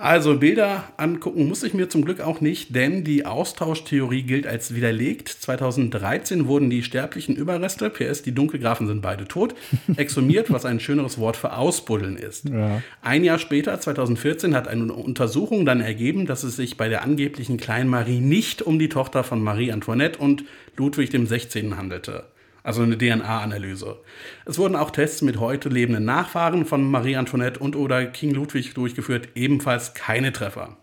[0.00, 4.74] Also Bilder angucken muss ich mir zum Glück auch nicht, denn die Austauschtheorie gilt als
[4.74, 5.28] widerlegt.
[5.28, 9.54] 2013 wurden die sterblichen Überreste, PS, die Dunkelgrafen sind beide tot,
[9.96, 12.48] exhumiert, was ein schöneres Wort für ausbuddeln ist.
[12.48, 12.80] Ja.
[13.02, 17.58] Ein Jahr später, 2014, hat eine Untersuchung dann ergeben, dass es sich bei der angeblichen
[17.58, 20.44] Kleinen Marie nicht um die Tochter von Marie Antoinette und
[20.78, 21.76] Ludwig dem 16.
[21.76, 22.24] handelte.
[22.62, 23.98] Also eine DNA-Analyse.
[24.44, 28.74] Es wurden auch Tests mit heute lebenden Nachfahren von Marie Antoinette und oder King Ludwig
[28.74, 30.76] durchgeführt, ebenfalls keine Treffer.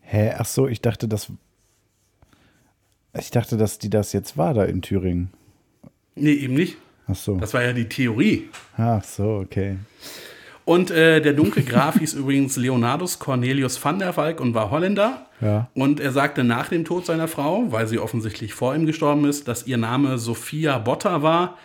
[0.00, 1.32] Hä, ach so, ich dachte, das.
[3.18, 5.30] Ich dachte, dass die das jetzt war da in Thüringen.
[6.14, 6.76] Nee, eben nicht.
[7.06, 7.36] Ach so.
[7.36, 8.48] Das war ja die Theorie.
[8.76, 9.78] Ach so, okay.
[10.70, 15.26] Und äh, der dunkle Graf hieß übrigens Leonardus Cornelius van der Valk und war Holländer.
[15.40, 15.68] Ja.
[15.74, 19.48] Und er sagte nach dem Tod seiner Frau, weil sie offensichtlich vor ihm gestorben ist,
[19.48, 21.58] dass ihr Name Sophia Botta war.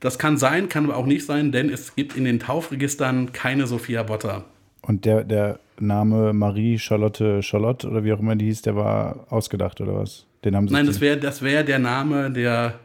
[0.00, 3.66] Das kann sein, kann aber auch nicht sein, denn es gibt in den Taufregistern keine
[3.66, 4.44] Sophia Botta.
[4.80, 9.26] Und der, der Name Marie Charlotte Charlotte oder wie auch immer die hieß, der war
[9.28, 10.24] ausgedacht oder was?
[10.46, 10.72] Den haben sie.
[10.72, 12.78] Nein, das wäre das wär der Name der,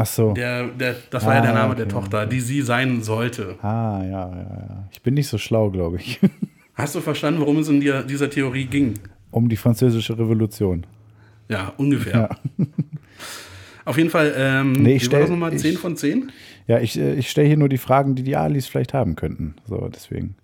[0.00, 0.32] Ach so.
[0.32, 1.78] der, der das war ja der Ah, Name okay.
[1.78, 3.56] der Tochter, die sie sein sollte.
[3.62, 4.30] ah, ja, ja,
[4.68, 4.88] ja.
[4.92, 6.18] Ich bin nicht so schlau, glaube ich.
[6.74, 8.94] Hast du verstanden, worum es in der, dieser Theorie ging?
[9.32, 10.84] um die französische Revolution.
[11.48, 12.30] Ja, ungefähr.
[13.84, 15.54] Auf jeden Fall, ähm, Nee, ich stell- nochmal?
[15.54, 16.30] ich- 10 von 10?
[16.66, 19.54] Ja, ich, ich stelle hier nur die Fragen, die die Alis vielleicht haben könnten.
[19.66, 20.34] So, deswegen.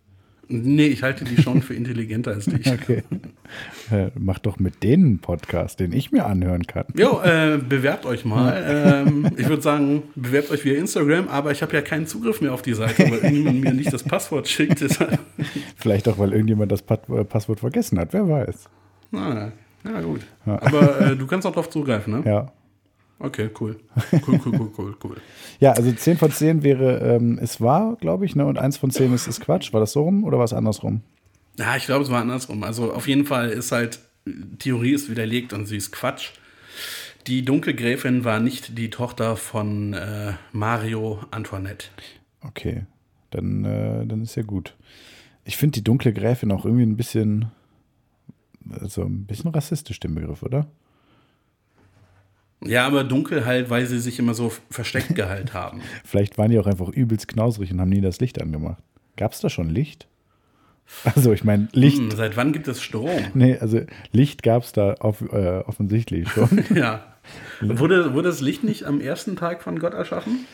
[0.49, 2.67] Nee, ich halte die schon für intelligenter als dich.
[2.71, 3.03] Okay.
[3.91, 6.85] äh, mach doch mit denen einen Podcast, den ich mir anhören kann.
[6.97, 8.65] Jo, äh, bewerbt euch mal.
[9.07, 12.55] ähm, ich würde sagen, bewerbt euch via Instagram, aber ich habe ja keinen Zugriff mehr
[12.55, 14.79] auf die Seite, weil irgendjemand mir nicht das Passwort schickt.
[15.77, 18.13] Vielleicht auch, weil irgendjemand das Pat äh, Passwort vergessen hat.
[18.13, 18.69] Wer weiß.
[19.11, 20.21] na, na gut.
[20.45, 22.23] Aber äh, du kannst auch darauf zugreifen, ne?
[22.25, 22.53] Ja.
[23.19, 23.77] Okay, cool.
[24.27, 25.17] Cool, cool, cool, cool, cool.
[25.59, 28.45] Ja, also 10 von 10 wäre, ähm, es war, glaube ich, ne?
[28.45, 29.73] Und 1 von 10 ist, ist Quatsch.
[29.73, 31.01] War das so rum oder war es andersrum?
[31.59, 32.63] Ja, ich glaube, es war andersrum.
[32.63, 34.01] Also auf jeden Fall ist halt,
[34.59, 36.33] Theorie ist widerlegt und sie ist Quatsch.
[37.27, 41.89] Die dunkle Gräfin war nicht die Tochter von äh, Mario Antoinette.
[42.43, 42.85] Okay.
[43.31, 44.77] Dann, äh, dann ist ja gut.
[45.45, 47.47] Ich finde die dunkle Gräfin auch irgendwie ein bisschen,
[48.71, 50.67] also ein bisschen rassistisch, den Begriff, oder?
[52.65, 55.81] Ja, aber dunkel halt, weil sie sich immer so versteckt gehalten haben.
[56.05, 58.83] Vielleicht waren die auch einfach übelst knausrig und haben nie das Licht angemacht.
[59.17, 60.09] Gab es da schon Licht?
[61.05, 61.99] Also, ich meine, Licht.
[61.99, 63.11] Hm, seit wann gibt es Strom?
[63.35, 63.81] Nee, also
[64.13, 66.65] Licht gab es da off, äh, offensichtlich schon.
[66.75, 67.03] Ja.
[67.61, 70.47] Wurde, wurde das Licht nicht am ersten Tag von Gott erschaffen?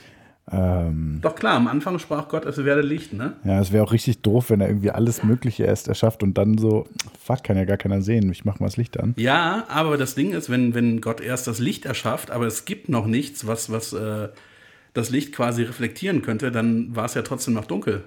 [0.50, 3.34] Ähm, Doch klar, am Anfang sprach Gott, es werde Licht, ne?
[3.44, 6.58] ja, es wäre auch richtig doof, wenn er irgendwie alles Mögliche erst erschafft und dann
[6.58, 6.86] so,
[7.22, 8.30] fuck, kann ja gar keiner sehen.
[8.32, 9.14] Ich mach mal das Licht an.
[9.16, 12.88] Ja, aber das Ding ist, wenn, wenn Gott erst das Licht erschafft, aber es gibt
[12.88, 14.28] noch nichts, was, was äh,
[14.94, 18.04] das Licht quasi reflektieren könnte, dann war es ja trotzdem noch dunkel.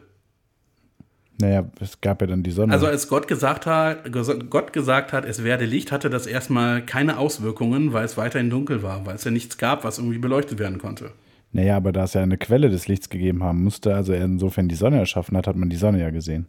[1.40, 2.72] Naja, es gab ja dann die Sonne.
[2.72, 4.12] Also als Gott gesagt hat,
[4.50, 8.84] Gott gesagt hat, es werde Licht, hatte das erstmal keine Auswirkungen, weil es weiterhin dunkel
[8.84, 11.12] war, weil es ja nichts gab, was irgendwie beleuchtet werden konnte.
[11.56, 14.68] Naja, aber da es ja eine Quelle des Lichts gegeben haben musste, also er insofern
[14.68, 16.48] die Sonne erschaffen hat, hat man die Sonne ja gesehen.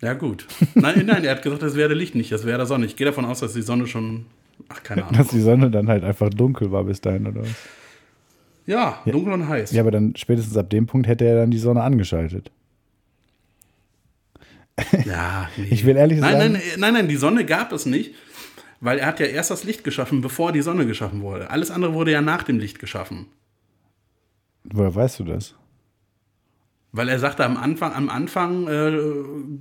[0.00, 0.46] Ja, gut.
[0.74, 2.86] Nein, nein, er hat gesagt, es werde Licht nicht, es werde Sonne.
[2.86, 4.26] Ich gehe davon aus, dass die Sonne schon.
[4.68, 5.16] Ach, keine Ahnung.
[5.16, 7.48] Dass die Sonne dann halt einfach dunkel war bis dahin, oder was?
[8.66, 9.72] Ja, dunkel und heiß.
[9.72, 12.50] Ja, aber dann spätestens ab dem Punkt hätte er dann die Sonne angeschaltet.
[15.04, 15.66] Ja, nee.
[15.70, 18.14] Ich will ehrlich nein, sagen- Nein, nein, nein, die Sonne gab es nicht,
[18.80, 21.50] weil er hat ja erst das Licht geschaffen, bevor die Sonne geschaffen wurde.
[21.50, 23.26] Alles andere wurde ja nach dem Licht geschaffen.
[24.64, 25.54] Woher weißt du das?
[26.92, 28.92] Weil er sagte am Anfang, am Anfang, äh,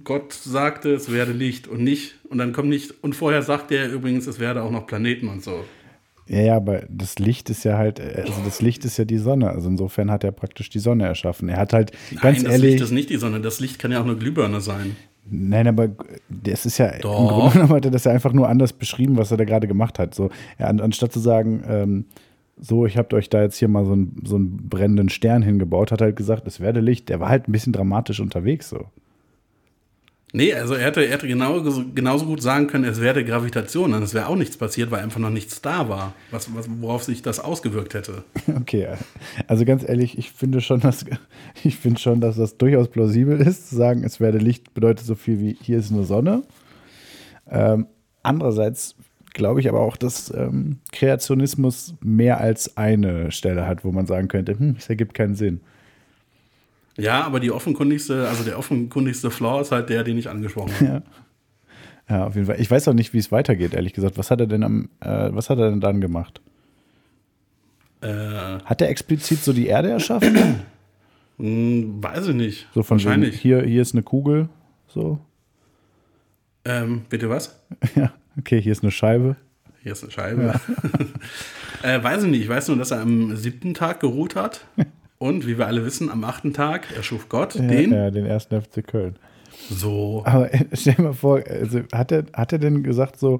[0.03, 3.91] Gott sagte, es werde Licht und nicht, und dann kommt nicht, und vorher sagte er
[3.91, 5.63] übrigens, es werde auch noch Planeten und so.
[6.27, 9.17] Ja, ja, aber das Licht ist ja halt, äh, also das Licht ist ja die
[9.17, 9.49] Sonne.
[9.49, 11.49] Also insofern hat er praktisch die Sonne erschaffen.
[11.49, 13.91] Er hat halt, ganz Nein, das ehrlich, Licht ist nicht die Sonne, das Licht kann
[13.91, 14.95] ja auch eine Glühbirne sein.
[15.25, 15.89] Nein, aber
[16.29, 17.29] das ist ja im Doch.
[17.29, 19.99] Grunde genommen hat er das ja einfach nur anders beschrieben, was er da gerade gemacht
[19.99, 20.13] hat.
[20.13, 22.05] So, ja, an, anstatt zu sagen, ähm,
[22.59, 25.91] so, ich habe euch da jetzt hier mal so einen, so einen brennenden Stern hingebaut,
[25.91, 27.09] hat er halt gesagt, es werde Licht.
[27.09, 28.85] Der war halt ein bisschen dramatisch unterwegs so.
[30.35, 31.61] Nee, also er hätte, er hätte genau,
[31.93, 35.29] genauso gut sagen können, es werde Gravitation, dann wäre auch nichts passiert, weil einfach noch
[35.29, 38.23] nichts da war, was, was, worauf sich das ausgewirkt hätte.
[38.59, 38.87] Okay,
[39.47, 41.05] also ganz ehrlich, ich finde schon, dass
[41.63, 45.13] ich finde schon, dass das durchaus plausibel ist, zu sagen, es werde Licht bedeutet so
[45.13, 46.41] viel wie hier ist eine Sonne.
[47.47, 47.85] Ähm,
[48.23, 48.95] andererseits
[49.33, 54.29] glaube ich aber auch, dass ähm, Kreationismus mehr als eine Stelle hat, wo man sagen
[54.29, 55.61] könnte, hm, es ergibt keinen Sinn.
[56.97, 60.85] Ja, aber die offenkundigste, also der offenkundigste Flaw ist halt der, den ich angesprochen habe.
[60.85, 61.01] Ja.
[62.09, 62.59] Ja, auf jeden Fall.
[62.59, 64.17] Ich weiß auch nicht, wie es weitergeht, ehrlich gesagt.
[64.17, 66.41] Was hat er denn am, äh, was hat er denn dann gemacht?
[68.01, 70.59] Äh, Hat er explizit so die Erde erschaffen?
[71.37, 72.67] hm, weiß ich nicht.
[72.75, 73.39] So von wegen, Wahrscheinlich.
[73.39, 74.49] hier, hier ist eine Kugel,
[74.87, 75.19] so.
[76.65, 77.57] Ähm, bitte was?
[77.95, 79.37] Ja, okay, hier ist eine Scheibe.
[79.81, 80.59] Hier ist eine Scheibe.
[81.83, 82.41] äh, weiß ich nicht.
[82.41, 84.65] Ich weiß nur, dass er am siebten Tag geruht hat.
[85.23, 87.93] Und wie wir alle wissen, am achten Tag erschuf Gott den.
[87.93, 89.15] Ja, ja, den ersten FC Köln.
[89.69, 90.21] So.
[90.25, 93.39] Aber äh, stell dir mal vor, also hat er, hat er denn gesagt so,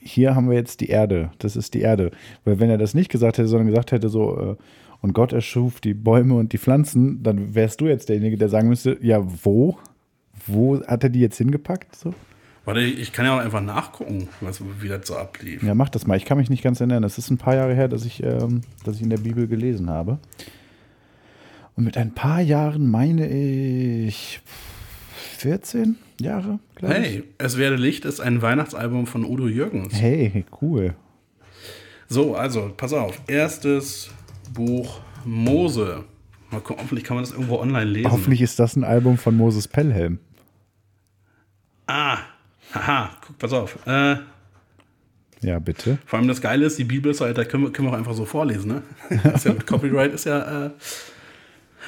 [0.00, 2.12] hier haben wir jetzt die Erde, das ist die Erde.
[2.44, 4.56] Weil wenn er das nicht gesagt hätte, sondern gesagt hätte so, äh,
[5.00, 8.68] und Gott erschuf die Bäume und die Pflanzen, dann wärst du jetzt derjenige, der sagen
[8.68, 9.76] müsste, ja, wo?
[10.46, 11.96] Wo hat er die jetzt hingepackt?
[11.96, 12.14] So?
[12.64, 15.64] Warte, ich kann ja auch einfach nachgucken, was, wie das so ablief.
[15.64, 16.16] Ja, mach das mal.
[16.16, 17.02] Ich kann mich nicht ganz erinnern.
[17.02, 19.90] Es ist ein paar Jahre her, dass ich, ähm, dass ich in der Bibel gelesen
[19.90, 20.20] habe.
[21.76, 24.40] Und mit ein paar Jahren meine ich
[25.38, 27.00] 14 Jahre, glaube ich.
[27.00, 29.94] Hey, Es werde Licht ist ein Weihnachtsalbum von Udo Jürgens.
[29.94, 30.94] Hey, cool.
[32.08, 33.20] So, also, pass auf.
[33.26, 34.10] Erstes
[34.54, 36.04] Buch Mose.
[36.50, 38.10] Mal gucken, hoffentlich kann man das irgendwo online lesen.
[38.10, 40.18] Hoffentlich ist das ein Album von Moses Pelham.
[41.86, 42.18] Ah,
[42.72, 43.78] haha, guck, pass auf.
[43.86, 44.16] Äh,
[45.42, 45.98] Ja, bitte.
[46.06, 47.98] vor allem das Geile ist, die Bibel ist halt, da können wir, können wir auch
[47.98, 49.60] einfach so vorlesen, ne?
[49.66, 50.66] Copyright ist ja.
[50.66, 50.70] Äh,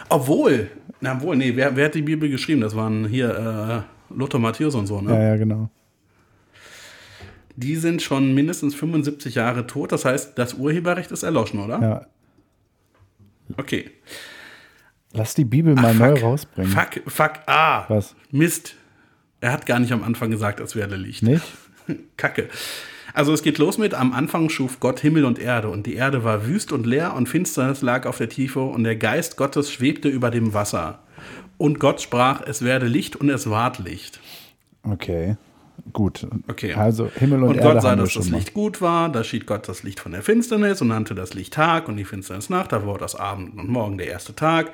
[0.08, 2.60] obwohl, na wohl, nee, wer, wer hat die Bibel geschrieben?
[2.60, 5.12] Das waren hier äh, Luther, Matthäus und so, ne?
[5.12, 5.70] Ja, ja, genau.
[7.56, 9.90] Die sind schon mindestens 75 Jahre tot.
[9.92, 11.80] Das heißt, das Urheberrecht ist erloschen, oder?
[11.80, 12.06] Ja.
[13.56, 13.90] Okay.
[15.12, 16.22] Lass die Bibel mal Ach, neu fuck.
[16.22, 16.70] rausbringen.
[16.70, 17.84] Fuck, fuck, ah.
[17.88, 18.14] Was?
[18.30, 18.76] Mist.
[19.40, 21.22] Er hat gar nicht am Anfang gesagt, es werde Licht.
[21.22, 21.44] Nicht?
[22.16, 22.48] Kacke.
[23.18, 26.22] Also es geht los mit, am Anfang schuf Gott Himmel und Erde und die Erde
[26.22, 30.08] war wüst und leer und Finsternis lag auf der Tiefe und der Geist Gottes schwebte
[30.08, 31.00] über dem Wasser.
[31.56, 34.20] Und Gott sprach, es werde Licht und es ward Licht.
[34.84, 35.36] Okay.
[35.92, 36.28] Gut.
[36.46, 36.74] Okay.
[36.74, 38.28] Also Himmel und, Und Erde Gott sah, dass das.
[38.28, 41.54] Licht gut war, da schied Gott das Licht von der Finsternis und nannte das Licht
[41.54, 44.70] Tag und die Finsternis Nacht, da wurde das Abend und Morgen der erste Tag.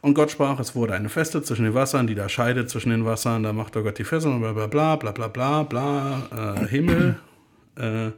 [0.00, 3.04] Und Gott sprach, es wurde eine Feste zwischen den Wassern, die da scheidet zwischen den
[3.04, 6.66] Wassern, da machte Gott die Fesseln und bla bla bla bla bla bla bla, äh,
[6.66, 7.20] Himmel.
[7.76, 8.10] Äh,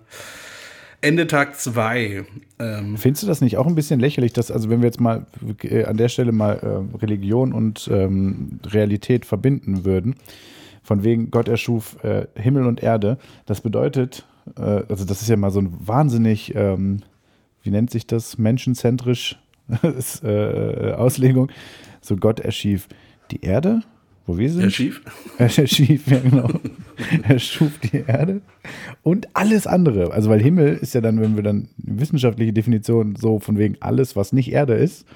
[1.01, 2.25] Ende Tag 2.
[2.59, 5.27] Ähm, Findest du das nicht auch ein bisschen lächerlich, dass, also wenn wir jetzt mal
[5.63, 10.17] äh, an der Stelle mal äh, Religion und ähm, Realität verbinden würden,
[10.83, 14.25] von wegen Gott erschuf äh, Himmel und Erde, das bedeutet,
[14.57, 17.03] äh, also das ist ja mal so ein wahnsinnig, ähm,
[17.63, 19.39] wie nennt sich das, menschenzentrisch
[20.23, 21.51] äh, Auslegung,
[22.01, 22.89] so Gott erschief
[23.31, 23.83] die Erde,
[24.27, 24.63] wo wir sind.
[24.65, 25.01] der Schief.
[25.39, 26.49] Er schief, ja genau.
[27.29, 28.41] er schuf die Erde
[29.03, 30.13] und alles andere.
[30.13, 34.17] Also weil Himmel ist ja dann, wenn wir dann wissenschaftliche Definition so von wegen alles,
[34.17, 35.07] was nicht Erde ist,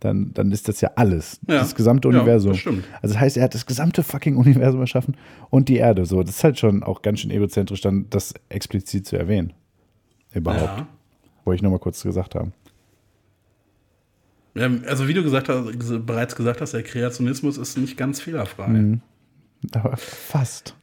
[0.00, 1.40] dann, dann ist das ja alles.
[1.48, 1.58] Ja.
[1.58, 2.52] Das gesamte Ja, Universum.
[2.52, 2.84] das stimmt.
[3.00, 5.16] Also das heißt, er hat das gesamte fucking Universum erschaffen
[5.50, 6.04] und die Erde.
[6.06, 9.52] So, das ist halt schon auch ganz schön egozentrisch, dann das explizit zu erwähnen.
[10.32, 10.78] Überhaupt.
[10.78, 10.86] Ja.
[11.44, 12.52] Wollte ich nochmal kurz gesagt haben.
[14.56, 18.68] Ähm, Also wie du gesagt hast, bereits gesagt hast, der Kreationismus ist nicht ganz fehlerfrei.
[18.68, 19.00] Mhm.
[19.72, 20.74] Aber fast.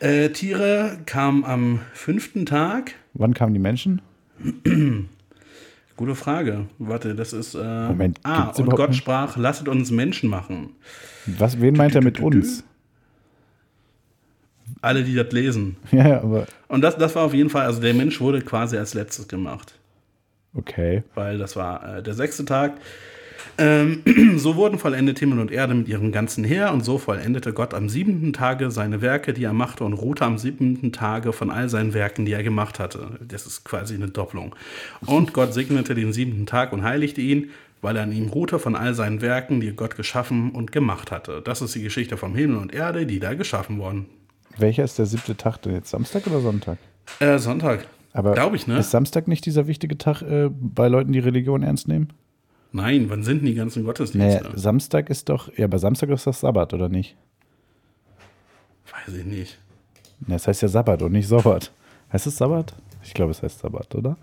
[0.00, 2.94] Äh, Tiere kamen am fünften Tag.
[3.14, 4.02] Wann kamen die Menschen?
[5.96, 6.66] Gute Frage.
[6.78, 7.54] Warte, das ist.
[7.54, 10.70] Äh, Moment, ah, und Gott einen- sprach: Lasset uns Menschen machen.
[11.26, 12.64] Was, wen meint er mit uns?
[14.80, 15.76] Alle, die das lesen.
[15.92, 18.76] Ja, ja, aber Und das, das war auf jeden Fall, also der Mensch wurde quasi
[18.76, 19.78] als letztes gemacht.
[20.54, 21.02] Okay.
[21.14, 22.74] weil das war äh, der sechste Tag.
[23.58, 24.02] Ähm,
[24.38, 27.88] so wurden vollendet Himmel und Erde mit ihrem ganzen Heer und so vollendete Gott am
[27.88, 31.94] siebenten Tage seine Werke, die er machte und ruhte am siebenten Tage von all seinen
[31.94, 33.18] Werken, die er gemacht hatte.
[33.26, 34.54] Das ist quasi eine Doppelung.
[35.04, 37.50] Und Gott segnete den siebenten Tag und heiligte ihn,
[37.82, 41.42] weil er an ihm ruhte von all seinen Werken, die Gott geschaffen und gemacht hatte.
[41.44, 44.06] Das ist die Geschichte vom Himmel und Erde, die da geschaffen wurden.
[44.56, 45.90] Welcher ist der siebte Tag denn jetzt?
[45.90, 46.78] Samstag oder Sonntag?
[47.18, 47.86] Äh, Sonntag.
[48.12, 48.78] Aber Glaube ich, ne?
[48.78, 52.08] Ist Samstag nicht dieser wichtige Tag äh, bei Leuten, die Religion ernst nehmen?
[52.72, 54.44] Nein, wann sind denn die ganzen Gottesdienste?
[54.44, 57.16] Nee, Samstag ist doch, ja, aber Samstag ist das Sabbat, oder nicht?
[59.06, 59.58] Weiß ich nicht.
[60.20, 61.72] Das heißt ja Sabbat und nicht Sabbat.
[62.12, 62.74] Heißt es Sabbat?
[63.02, 64.16] Ich glaube, es heißt Sabbat, oder?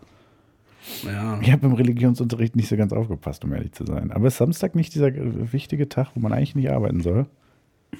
[1.03, 1.39] Ja.
[1.41, 4.11] Ich habe im Religionsunterricht nicht so ganz aufgepasst, um ehrlich zu sein.
[4.11, 7.25] Aber ist Samstag nicht dieser äh, wichtige Tag, wo man eigentlich nicht arbeiten soll?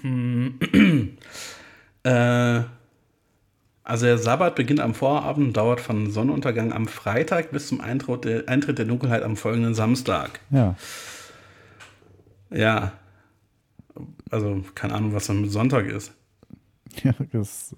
[2.01, 2.61] Äh,
[3.89, 8.47] also der Sabbat beginnt am Vorabend, dauert von Sonnenuntergang am Freitag bis zum Eintritt der,
[8.47, 10.39] Eintritt der Dunkelheit am folgenden Samstag.
[10.51, 10.75] Ja.
[12.51, 12.93] Ja.
[14.31, 16.13] Also keine Ahnung, was dann mit Sonntag ist.
[17.03, 17.75] ja das,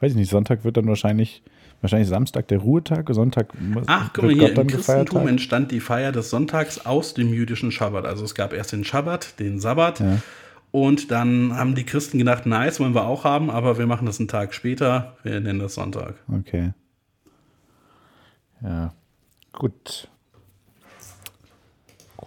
[0.00, 0.30] weiß ich nicht.
[0.30, 1.42] Sonntag wird dann wahrscheinlich,
[1.80, 5.28] wahrscheinlich Samstag der Ruhetag, Sonntag muss- Ach, guck mal hier, Gott im Christentum gefeiert.
[5.28, 8.04] entstand die Feier des Sonntags aus dem jüdischen Schabbat.
[8.06, 10.00] Also es gab erst den Schabbat, den Sabbat.
[10.00, 10.18] Ja.
[10.76, 14.18] Und dann haben die Christen gedacht, nice, wollen wir auch haben, aber wir machen das
[14.18, 15.16] einen Tag später.
[15.22, 16.16] Wir nennen das Sonntag.
[16.30, 16.74] Okay.
[18.60, 18.92] Ja.
[19.52, 20.10] Gut.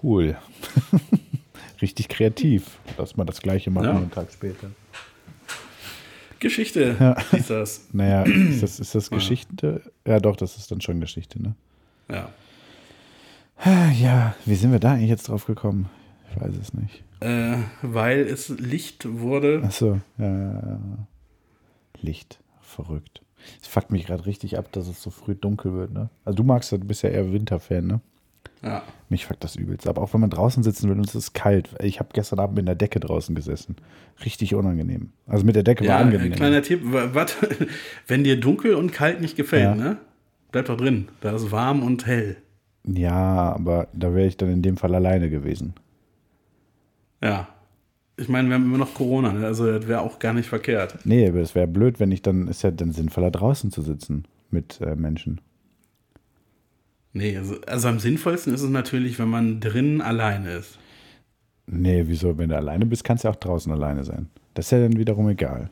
[0.02, 0.36] Cool.
[1.84, 3.96] Richtig kreativ, dass man das gleiche machen Ja.
[3.98, 4.72] einen Tag später.
[6.40, 7.88] Geschichte ist das.
[7.94, 9.84] Naja, ist das, ist das Geschichte?
[10.08, 11.54] Ja, doch, das ist dann schon Geschichte, ne?
[12.10, 12.30] Ja.
[13.92, 15.88] Ja, wie sind wir da eigentlich jetzt drauf gekommen?
[16.40, 17.04] Ich weiß es nicht.
[17.22, 19.62] Äh, weil es Licht wurde.
[19.64, 20.80] Achso, ja, ja, ja.
[22.02, 23.22] Licht, verrückt.
[23.62, 26.10] Es fuckt mich gerade richtig ab, dass es so früh dunkel wird, ne?
[26.26, 28.02] Also du magst ja, du bist ja eher Winterfan, ne?
[28.62, 28.84] Ja.
[29.08, 29.98] Mich fuckt das übelst ab.
[29.98, 31.70] Auch wenn man draußen sitzen will und es ist kalt.
[31.82, 33.78] Ich habe gestern Abend mit der Decke draußen gesessen.
[34.26, 35.12] Richtig unangenehm.
[35.28, 36.34] Also mit der Decke war Ja, angenehm.
[36.34, 37.38] äh, kleiner Tipp, wa- wat,
[38.08, 39.76] wenn dir dunkel und kalt nicht gefällt, Ja.
[39.76, 39.98] ne?
[40.52, 41.08] Bleib doch drin.
[41.22, 42.36] Da ist warm und hell.
[42.86, 45.74] Ja, aber da wäre ich dann in dem Fall alleine gewesen.
[47.22, 47.48] Ja.
[48.18, 49.46] Ich meine, wir haben immer noch Corona, ne?
[49.46, 50.98] also das wäre auch gar nicht verkehrt.
[51.06, 54.26] Nee, aber es wäre blöd, wenn ich dann, ist ja dann sinnvoller draußen zu sitzen
[54.52, 55.40] mit äh, Menschen.
[57.14, 60.78] Nee, also, also am sinnvollsten ist es natürlich, wenn man drinnen alleine ist.
[61.66, 62.38] Nee, wieso?
[62.38, 64.28] Wenn du alleine bist, kannst du ja auch draußen alleine sein.
[64.54, 65.70] Das ist ja dann wiederum egal.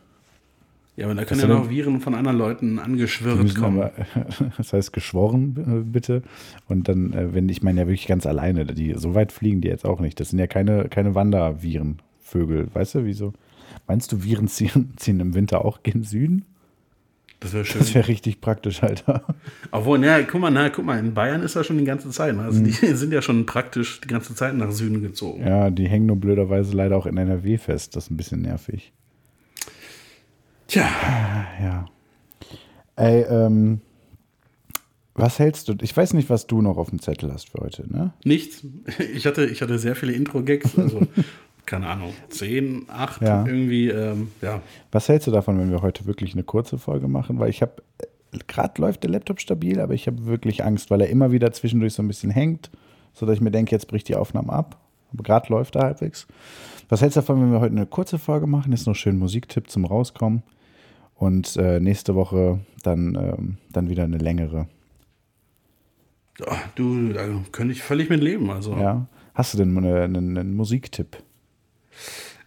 [0.98, 3.78] Ja, aber da können ja noch Viren von anderen Leuten angeschwirrt kommen.
[3.78, 3.92] aber,
[4.58, 6.24] das heißt geschworen, äh, bitte.
[6.68, 9.68] Und dann, äh, wenn ich meine ja wirklich ganz alleine, die, so weit fliegen die
[9.68, 10.20] jetzt auch nicht.
[10.20, 12.68] Das sind ja keine, keine Wanderviren, Vögel.
[12.74, 13.34] Weißt du, wieso?
[13.88, 16.46] Meinst du, Viren ziehen, ziehen im Winter auch gen Süden?
[17.42, 17.78] Das wäre schön.
[17.80, 19.24] Das wäre richtig praktisch, Alter.
[19.70, 22.36] Obwohl, na, guck mal, na, guck mal, in Bayern ist das schon die ganze Zeit.
[22.36, 22.42] ne?
[22.42, 25.42] Also die sind ja schon praktisch die ganze Zeit nach Süden gezogen.
[25.42, 25.48] Mhm.
[25.48, 27.96] Ja, die hängen nur blöderweise leider auch in NRW fest.
[27.96, 28.92] Das ist ein bisschen nervig.
[30.68, 30.86] Tja,
[31.62, 31.86] Ja.
[32.96, 33.82] Ey, ähm,
[35.14, 35.76] was hältst du?
[35.82, 38.14] Ich weiß nicht, was du noch auf dem Zettel hast für heute, ne?
[38.24, 38.64] nichts.
[39.14, 41.02] Ich hatte, ich hatte sehr viele Intro-Gags, also
[41.66, 43.46] keine Ahnung, 10, 8 Ja.
[43.46, 44.62] irgendwie, ähm, ja.
[44.92, 47.40] Was hältst du davon, wenn wir heute wirklich eine kurze Folge machen?
[47.40, 47.84] Weil ich habe,
[48.48, 51.94] gerade läuft der Laptop stabil, aber ich habe wirklich Angst, weil er immer wieder zwischendurch
[51.94, 52.72] so ein bisschen hängt,
[53.14, 54.78] sodass ich mir denke, jetzt bricht die Aufnahme ab.
[55.14, 56.28] Aber gerade läuft er halbwegs.
[56.90, 58.74] Was hältst du davon, wenn wir heute eine kurze Folge machen?
[58.74, 60.44] Ist noch schön Musiktipp zum Rauskommen.
[61.18, 64.68] Und äh, nächste Woche dann, ähm, dann wieder eine längere.
[66.46, 68.52] Oh, du, da könnte ich völlig mit leben.
[68.52, 68.76] Also.
[68.78, 69.08] Ja.
[69.34, 71.18] Hast du denn eine, einen, einen Musiktipp?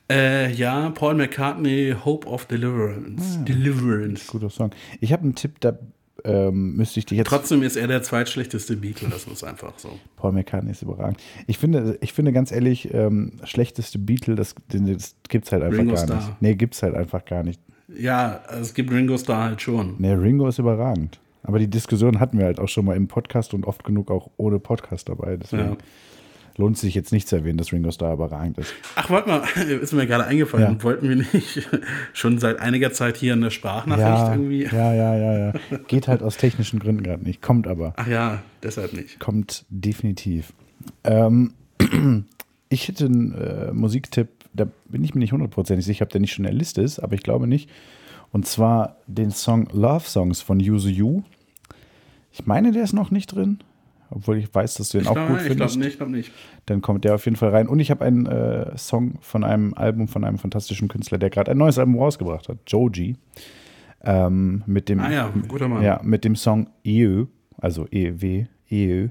[0.09, 3.45] Äh, ja, Paul McCartney, Hope of Deliverance.
[3.45, 4.27] Deliverance.
[4.29, 4.71] Guter Song.
[5.01, 5.79] Ich habe einen Tipp, da
[6.25, 7.29] ähm, müsste ich dich jetzt.
[7.29, 9.91] Trotzdem ist er der zweitschlechteste Beatle, das ist einfach so.
[10.17, 11.19] Paul McCartney ist überragend.
[11.47, 15.95] Ich finde, ich finde ganz ehrlich, ähm, schlechteste Beatle, das, das gibt's halt einfach Ringo
[15.95, 16.17] gar Starr.
[16.17, 16.43] nicht.
[16.43, 17.61] Nee, gibt's halt einfach gar nicht.
[17.99, 19.95] Ja, es gibt Ringo Starr halt schon.
[19.99, 21.19] Nee, Ringo ist überragend.
[21.43, 24.31] Aber die Diskussion hatten wir halt auch schon mal im Podcast und oft genug auch
[24.37, 25.37] ohne Podcast dabei.
[25.37, 25.77] Deswegen Ja.
[26.59, 28.75] lohnt es sich jetzt nicht zu erwähnen, dass Ringo Starr überragend ist.
[28.95, 29.43] Ach, warte mal,
[29.81, 30.77] ist mir gerade eingefallen.
[30.79, 30.83] Ja.
[30.85, 31.69] Wollten wir nicht
[32.13, 34.65] schon seit einiger Zeit hier eine Sprachnachricht Ja, irgendwie?
[34.65, 35.53] ja, ja, ja, ja.
[35.89, 37.41] Geht halt aus technischen Gründen gerade nicht.
[37.41, 37.95] Kommt aber.
[37.97, 39.19] Ach ja, deshalb nicht.
[39.19, 40.53] Kommt definitiv.
[41.05, 41.55] Ähm,
[42.69, 46.33] ich hätte einen äh, Musiktipp, da bin ich mir nicht hundertprozentig sicher, ob der nicht
[46.33, 47.69] schon in der Liste ist, aber ich glaube nicht.
[48.33, 51.23] Und zwar den Song Love Songs von Yuzu You.
[52.33, 53.59] Ich meine, der ist noch nicht drin,
[54.11, 55.79] obwohl ich weiß, dass du den Ich auch glaube gut ich glaub findest.
[55.79, 56.33] nicht, ich glaube nicht.
[56.67, 57.67] Dann kommt der auf jeden Fall rein.
[57.67, 61.51] Und ich habe einen äh, Song von einem Album von einem fantastischen Künstler, der gerade
[61.51, 63.17] ein neues Album rausgebracht hat, Joji.
[64.03, 65.83] Ähm, mit dem, Ah ja, guter Mann.
[65.83, 67.25] ja, mit dem Song EU,
[67.59, 69.09] also EW, EU.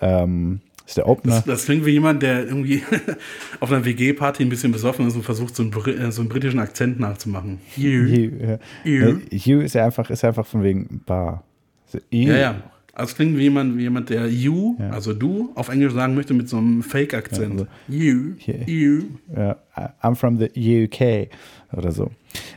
[0.00, 1.34] Ähm, ist der Opener.
[1.36, 2.82] Das, das klingt wie jemand, der irgendwie
[3.60, 6.58] auf einer WG-Party ein bisschen besoffen ist und versucht, so einen, äh, so einen britischen
[6.60, 7.58] Akzent nachzumachen.
[7.76, 8.04] You.
[8.04, 8.58] Hugh, ja.
[8.84, 9.18] You.
[9.30, 11.44] Nee, Hugh ist ja einfach, ist ja einfach von wegen Bar.
[11.86, 12.54] So, Ja, ja.
[12.94, 14.90] Also klingt wie jemand, wie jemand, der you, Ja.
[14.90, 17.60] also du, auf Englisch sagen möchte mit so einem Fake-Akzent.
[17.60, 18.62] Ja, You, Hier.
[18.66, 19.02] you.
[19.34, 19.56] Ja,
[20.02, 20.50] I'm from the
[20.84, 21.28] UK
[21.74, 22.10] oder so.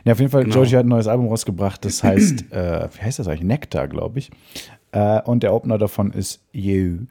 [0.04, 0.56] Ja, auf jeden Fall, Genau.
[0.56, 3.44] Joji hat ein neues Album rausgebracht, das heißt, äh, wie heißt das eigentlich?
[3.44, 4.30] Nectar, glaube ich.
[4.92, 7.06] Äh, und der Opener davon ist You.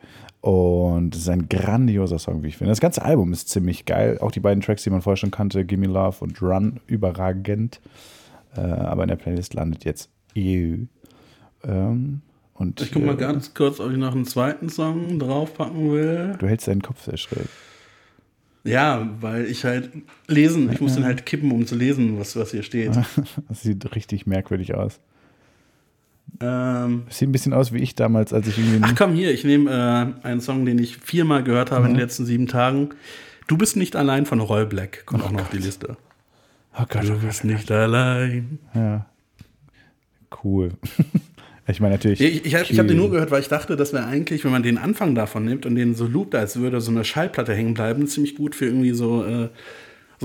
[0.46, 2.70] Und es ist ein grandioser Song, wie ich finde.
[2.70, 4.20] Das ganze Album ist ziemlich geil.
[4.22, 7.82] Auch die beiden Tracks, die man vorher schon kannte, Gimme Love und Run, überragend.
[8.56, 10.86] Äh, aber in der Playlist landet jetzt You.
[11.64, 12.22] Ähm,
[12.54, 16.36] und Ich guck mal äh, ganz kurz, ob ich noch einen zweiten Song draufpacken will.
[16.38, 17.48] Du hältst deinen Kopf sehr schräg.
[18.64, 19.90] Ja, weil ich halt
[20.28, 22.92] lesen, ich muss den halt kippen, um zu lesen, was, was hier steht.
[23.50, 25.00] Das sieht richtig merkwürdig aus.
[26.42, 28.82] Ähm, Sieht ein bisschen aus wie ich damals, als ich irgendwie.
[28.82, 29.72] ach komm, hier, ich nehme
[30.24, 32.90] äh, einen Song, den ich viermal gehört habe in den letzten sieben Tagen.
[33.48, 35.98] Du bist nicht allein von Roy Black, kommt auch noch auf die Liste.
[36.78, 38.60] oh Gott, Du bist nicht allein.
[38.74, 39.06] Ja.
[40.44, 40.72] Cool.
[41.68, 42.20] ich meine natürlich.
[42.20, 44.64] Ich, ich, ich habe den nur gehört, weil ich dachte, das wäre eigentlich, wenn man
[44.64, 48.08] den Anfang davon nimmt und den so loopt, als würde so eine Schallplatte hängen bleiben,
[48.08, 49.50] ziemlich gut für irgendwie so, äh,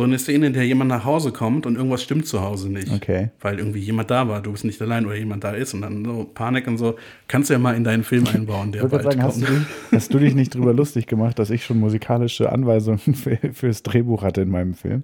[0.00, 2.90] so eine Szene, in der jemand nach Hause kommt und irgendwas stimmt zu Hause nicht.
[2.90, 3.28] Okay.
[3.38, 6.02] Weil irgendwie jemand da war, du bist nicht allein oder jemand da ist und dann
[6.06, 6.96] so Panik und so.
[7.28, 9.58] Kannst du ja mal in deinen Film einbauen, der Ich bald sagen, hast du, kommt.
[9.58, 13.82] dich, hast du dich nicht drüber lustig gemacht, dass ich schon musikalische Anweisungen für, fürs
[13.82, 15.02] Drehbuch hatte in meinem Film?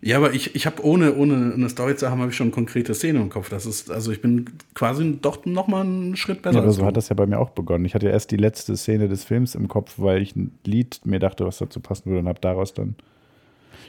[0.00, 2.94] Ja, aber ich, ich habe ohne, ohne eine Story zu haben, habe ich schon konkrete
[2.94, 3.50] Szenen im Kopf.
[3.50, 6.56] Das ist, also ich bin quasi doch noch mal einen Schritt besser.
[6.56, 6.86] Ja, aber so du.
[6.86, 7.84] hat das ja bei mir auch begonnen.
[7.84, 11.18] Ich hatte erst die letzte Szene des Films im Kopf, weil ich ein Lied mir
[11.18, 12.96] dachte, was dazu passen würde und habe daraus dann.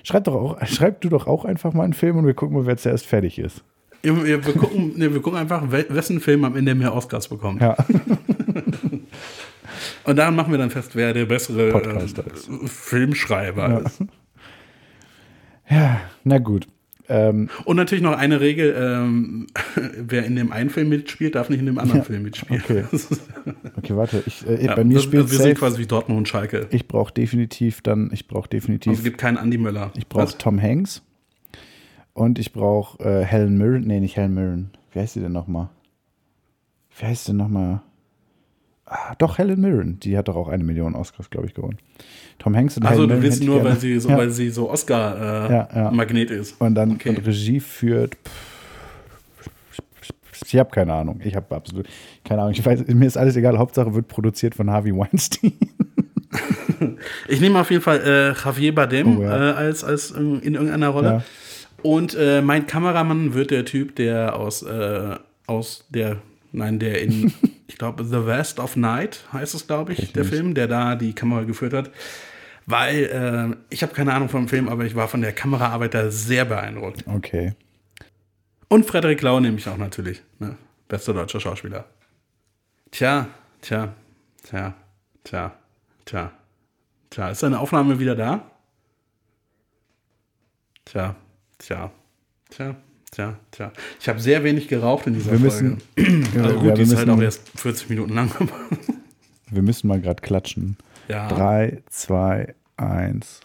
[0.06, 2.66] Schreib doch auch, schreib du doch auch einfach mal einen Film und wir gucken mal,
[2.68, 3.64] wer zuerst fertig ist.
[4.04, 7.62] Ja, wir, gucken, nee, wir gucken einfach, wessen Film am Ende mehr Oscars bekommt.
[7.62, 7.76] Ja.
[10.04, 12.68] Und daran machen wir dann fest, wer der bessere äh.
[12.68, 13.78] Filmschreiber Ja.
[13.80, 14.04] ist.
[15.68, 16.68] Ja, na gut.
[17.08, 19.48] Ähm, Und natürlich noch eine Regel, ähm,
[19.98, 22.62] wer in dem einen Film mitspielt, darf nicht in dem anderen Film mitspielen.
[22.64, 22.84] okay.
[23.78, 24.24] Okay, warte.
[24.26, 25.54] Ich, äh, ja, bei mir das, spielt wir sind safe.
[25.56, 26.68] quasi wie Dortmund und Schalke.
[26.72, 29.92] Ich brauche definitiv dann, ich brauche definitiv, Also es gibt keinen Andy Möller.
[29.96, 30.36] ich brauche?
[30.40, 31.04] Tom Hanks
[32.14, 33.84] und ich brauche äh, Helen Mirren.
[33.86, 34.72] Nee, nicht Helen Mirren.
[34.92, 35.70] Wie heißt sie denn nochmal?
[36.98, 37.82] Wie heißt sie denn nochmal?
[38.88, 40.00] Ah, doch, Helen Mirren.
[40.00, 41.80] Die hat doch auch eine Million Oscars, glaube ich, gewonnen.
[42.38, 43.24] Tom Hanks und Also Helen du Mirren.
[43.24, 44.18] willst nur, weil sie so, ja.
[44.18, 44.74] weil sie so Ja, ja.
[44.74, 46.60] Oscar-Magnet ist.
[46.62, 47.10] Und dann Okay.
[47.10, 48.16] und Regie führt.
[50.46, 51.20] Ich habe keine Ahnung.
[51.24, 51.88] Ich habe absolut
[52.24, 52.54] keine Ahnung.
[52.54, 53.58] Ich weiß, mir ist alles egal.
[53.58, 55.54] Hauptsache wird produziert von Harvey Weinstein.
[57.30, 59.52] Ich nehme auf jeden Fall äh, Javier Bardem Oh, ja.
[59.52, 61.08] äh, als, als in in irgendeiner Rolle.
[61.08, 61.24] Ja.
[61.84, 65.16] Und äh, mein Kameramann wird der Typ, der aus, äh,
[65.48, 66.18] aus der,
[66.56, 67.34] nein, der in,
[67.68, 70.34] ich glaube, The West of Night heißt es, glaube ich, der nicht.
[70.34, 71.92] Film, der da die Kamera geführt hat.
[72.66, 76.10] Weil äh, ich habe keine Ahnung vom Film, aber ich war von der Kameraarbeit da
[76.10, 77.06] sehr beeindruckt.
[77.08, 77.54] Okay.
[78.70, 80.24] Und Frederik Lau nehme ich auch natürlich.
[80.40, 80.58] Ne?
[80.88, 81.86] Bester deutscher Schauspieler.
[82.90, 83.28] Tja,
[83.62, 83.94] tja,
[84.44, 84.74] tja,
[85.24, 85.54] tja,
[86.06, 86.32] tja,
[87.10, 87.30] tja.
[87.30, 88.50] Ist deine Aufnahme wieder da?
[90.86, 91.16] Tja,
[91.60, 91.92] tja,
[92.50, 92.76] tja,
[93.16, 93.72] tja, tja.
[94.00, 96.28] Ich habe sehr wenig geraucht in dieser Wir müssen, Folge.
[96.44, 98.32] Also gut, ja, die wir, ist halt auch müssen erst 40 Minuten lang.
[99.50, 100.78] wir müssen mal gerade klatschen.
[101.08, 101.28] ja.
[101.28, 103.42] Drei, zwei, eins.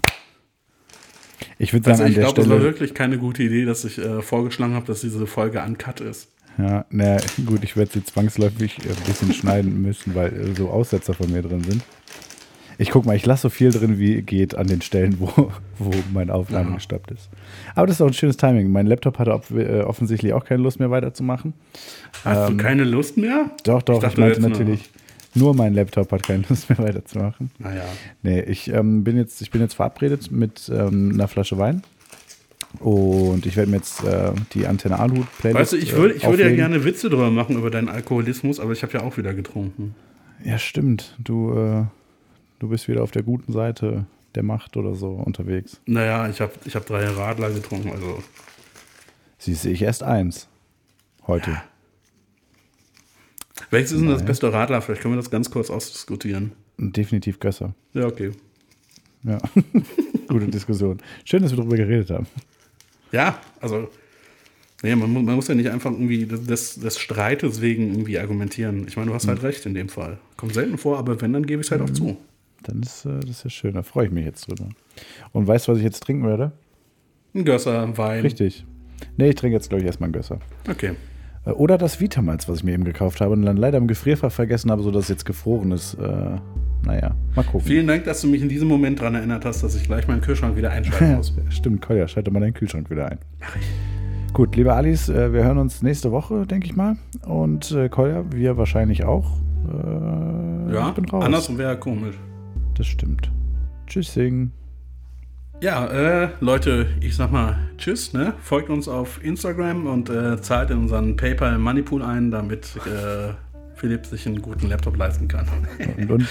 [1.58, 3.98] Ich würde Also sagen, an ich glaube, es war wirklich keine gute Idee, dass ich
[3.98, 6.28] äh, vorgeschlagen habe, dass diese Folge uncut ist.
[6.58, 11.14] Ja, na gut, ich werde sie zwangsläufig ein bisschen schneiden müssen, weil äh, so Aussetzer
[11.14, 11.82] von mir drin sind.
[12.80, 15.90] Ich guck mal, ich lasse so viel drin, wie geht an den Stellen, wo, wo
[16.14, 16.74] meine Aufnahme Ja.
[16.76, 17.28] gestoppt ist.
[17.74, 18.72] Aber das ist auch ein schönes Timing.
[18.72, 21.52] Mein Laptop hatte äh, offensichtlich auch keine Lust mehr weiterzumachen.
[22.24, 23.50] Hast Ähm, du keine Lust mehr?
[23.64, 24.88] Doch, doch, ich, dachte meinte jetzt nur- natürlich,
[25.34, 27.50] nur mein Laptop hat keine Lust mehr weiterzumachen.
[27.58, 27.84] Naja.
[28.22, 31.82] Nee, ich, ähm, bin, jetzt, ich bin jetzt verabredet mit ähm, einer Flasche Wein.
[32.78, 36.24] Und ich werde mir jetzt äh, die Antenne Aluhut Playlist Weißt du, ich würde ich
[36.26, 39.34] würde ja gerne Witze drüber machen über deinen Alkoholismus, aber ich habe ja auch wieder
[39.34, 39.94] getrunken.
[40.44, 41.16] Ja, stimmt.
[41.18, 41.82] Du, äh,
[42.60, 44.06] du bist wieder auf der guten Seite
[44.36, 45.80] der Macht oder so unterwegs.
[45.86, 48.22] Naja, ich habe ich hab drei Radler getrunken, also.
[49.38, 50.46] Siehst du, ich erst eins.
[51.26, 51.60] Heute.
[53.70, 54.80] Welches ist denn das beste Radler?
[54.82, 56.52] Vielleicht können wir das ganz kurz ausdiskutieren.
[56.78, 57.74] Definitiv Gösser.
[57.92, 58.30] Ja, okay.
[59.22, 59.38] Ja.
[60.28, 60.98] Gute Diskussion.
[61.24, 62.26] Schön, dass wir darüber geredet haben.
[63.12, 63.90] Ja, also.
[64.82, 68.86] Nee, man, muss- man muss ja nicht einfach irgendwie des, des Streites wegen irgendwie argumentieren.
[68.88, 69.30] Ich meine, du hast Hm.
[69.30, 70.18] halt recht in dem Fall.
[70.38, 72.16] Kommt selten vor, aber wenn, dann gebe ich es halt auch zu.
[72.64, 73.74] Dann ist äh, das ist ja schön.
[73.74, 74.68] Da freue ich mich jetzt drüber.
[75.32, 76.52] Und weißt du, was ich jetzt trinken werde?
[77.34, 78.22] Ein Gösser, Wein.
[78.22, 78.64] Richtig.
[79.16, 80.38] Nee, ich trinke jetzt, glaube ich, erstmal einen Gösser.
[80.68, 80.92] Okay.
[81.46, 84.32] Äh, Oder das Vitamalz, was ich mir eben gekauft habe und dann leider im Gefrierfach
[84.32, 85.94] vergessen habe, sodass es jetzt gefroren ist.
[85.94, 86.36] Äh,
[86.84, 87.66] naja, mal gucken.
[87.66, 90.20] Vielen Dank, dass du mich in diesem Moment daran erinnert hast, dass ich gleich meinen
[90.22, 91.32] Kühlschrank wieder einschalten muss.
[91.50, 93.18] Stimmt, Kolja, schalte mal deinen Kühlschrank wieder ein.
[94.32, 96.96] Gut, liebe Alice, äh, wir hören uns nächste Woche, denke ich mal.
[97.26, 99.30] Und äh, Kolja, wir wahrscheinlich auch.
[99.68, 101.24] Äh, Ja, ich bin raus.
[101.24, 102.16] andersrum wäre komisch.
[102.80, 103.30] Das stimmt.
[103.86, 104.52] Tschüssing.
[105.60, 108.32] Ja, äh, Leute, ich sag mal Tschüss, ne?
[108.40, 113.34] Folgt uns auf Instagram und äh, zahlt in unseren PayPal Moneypool ein, damit äh,
[113.74, 115.46] Philipp sich einen guten Laptop leisten kann.
[115.78, 116.28] Und, und, und,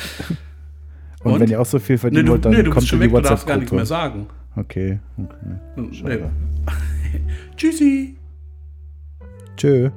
[1.24, 1.40] Und?
[1.40, 3.00] wenn ihr auch so viel nee, verdienen du, wollt, dann nee, du kommt bist schon
[3.00, 4.26] weg, du darfst gar nichts mehr sagen.
[4.56, 5.00] Okay.
[5.20, 5.36] okay.
[5.76, 5.94] Nee.
[5.94, 6.32] Schade.
[7.58, 8.18] Tschüssi.
[9.56, 9.92] Tschö.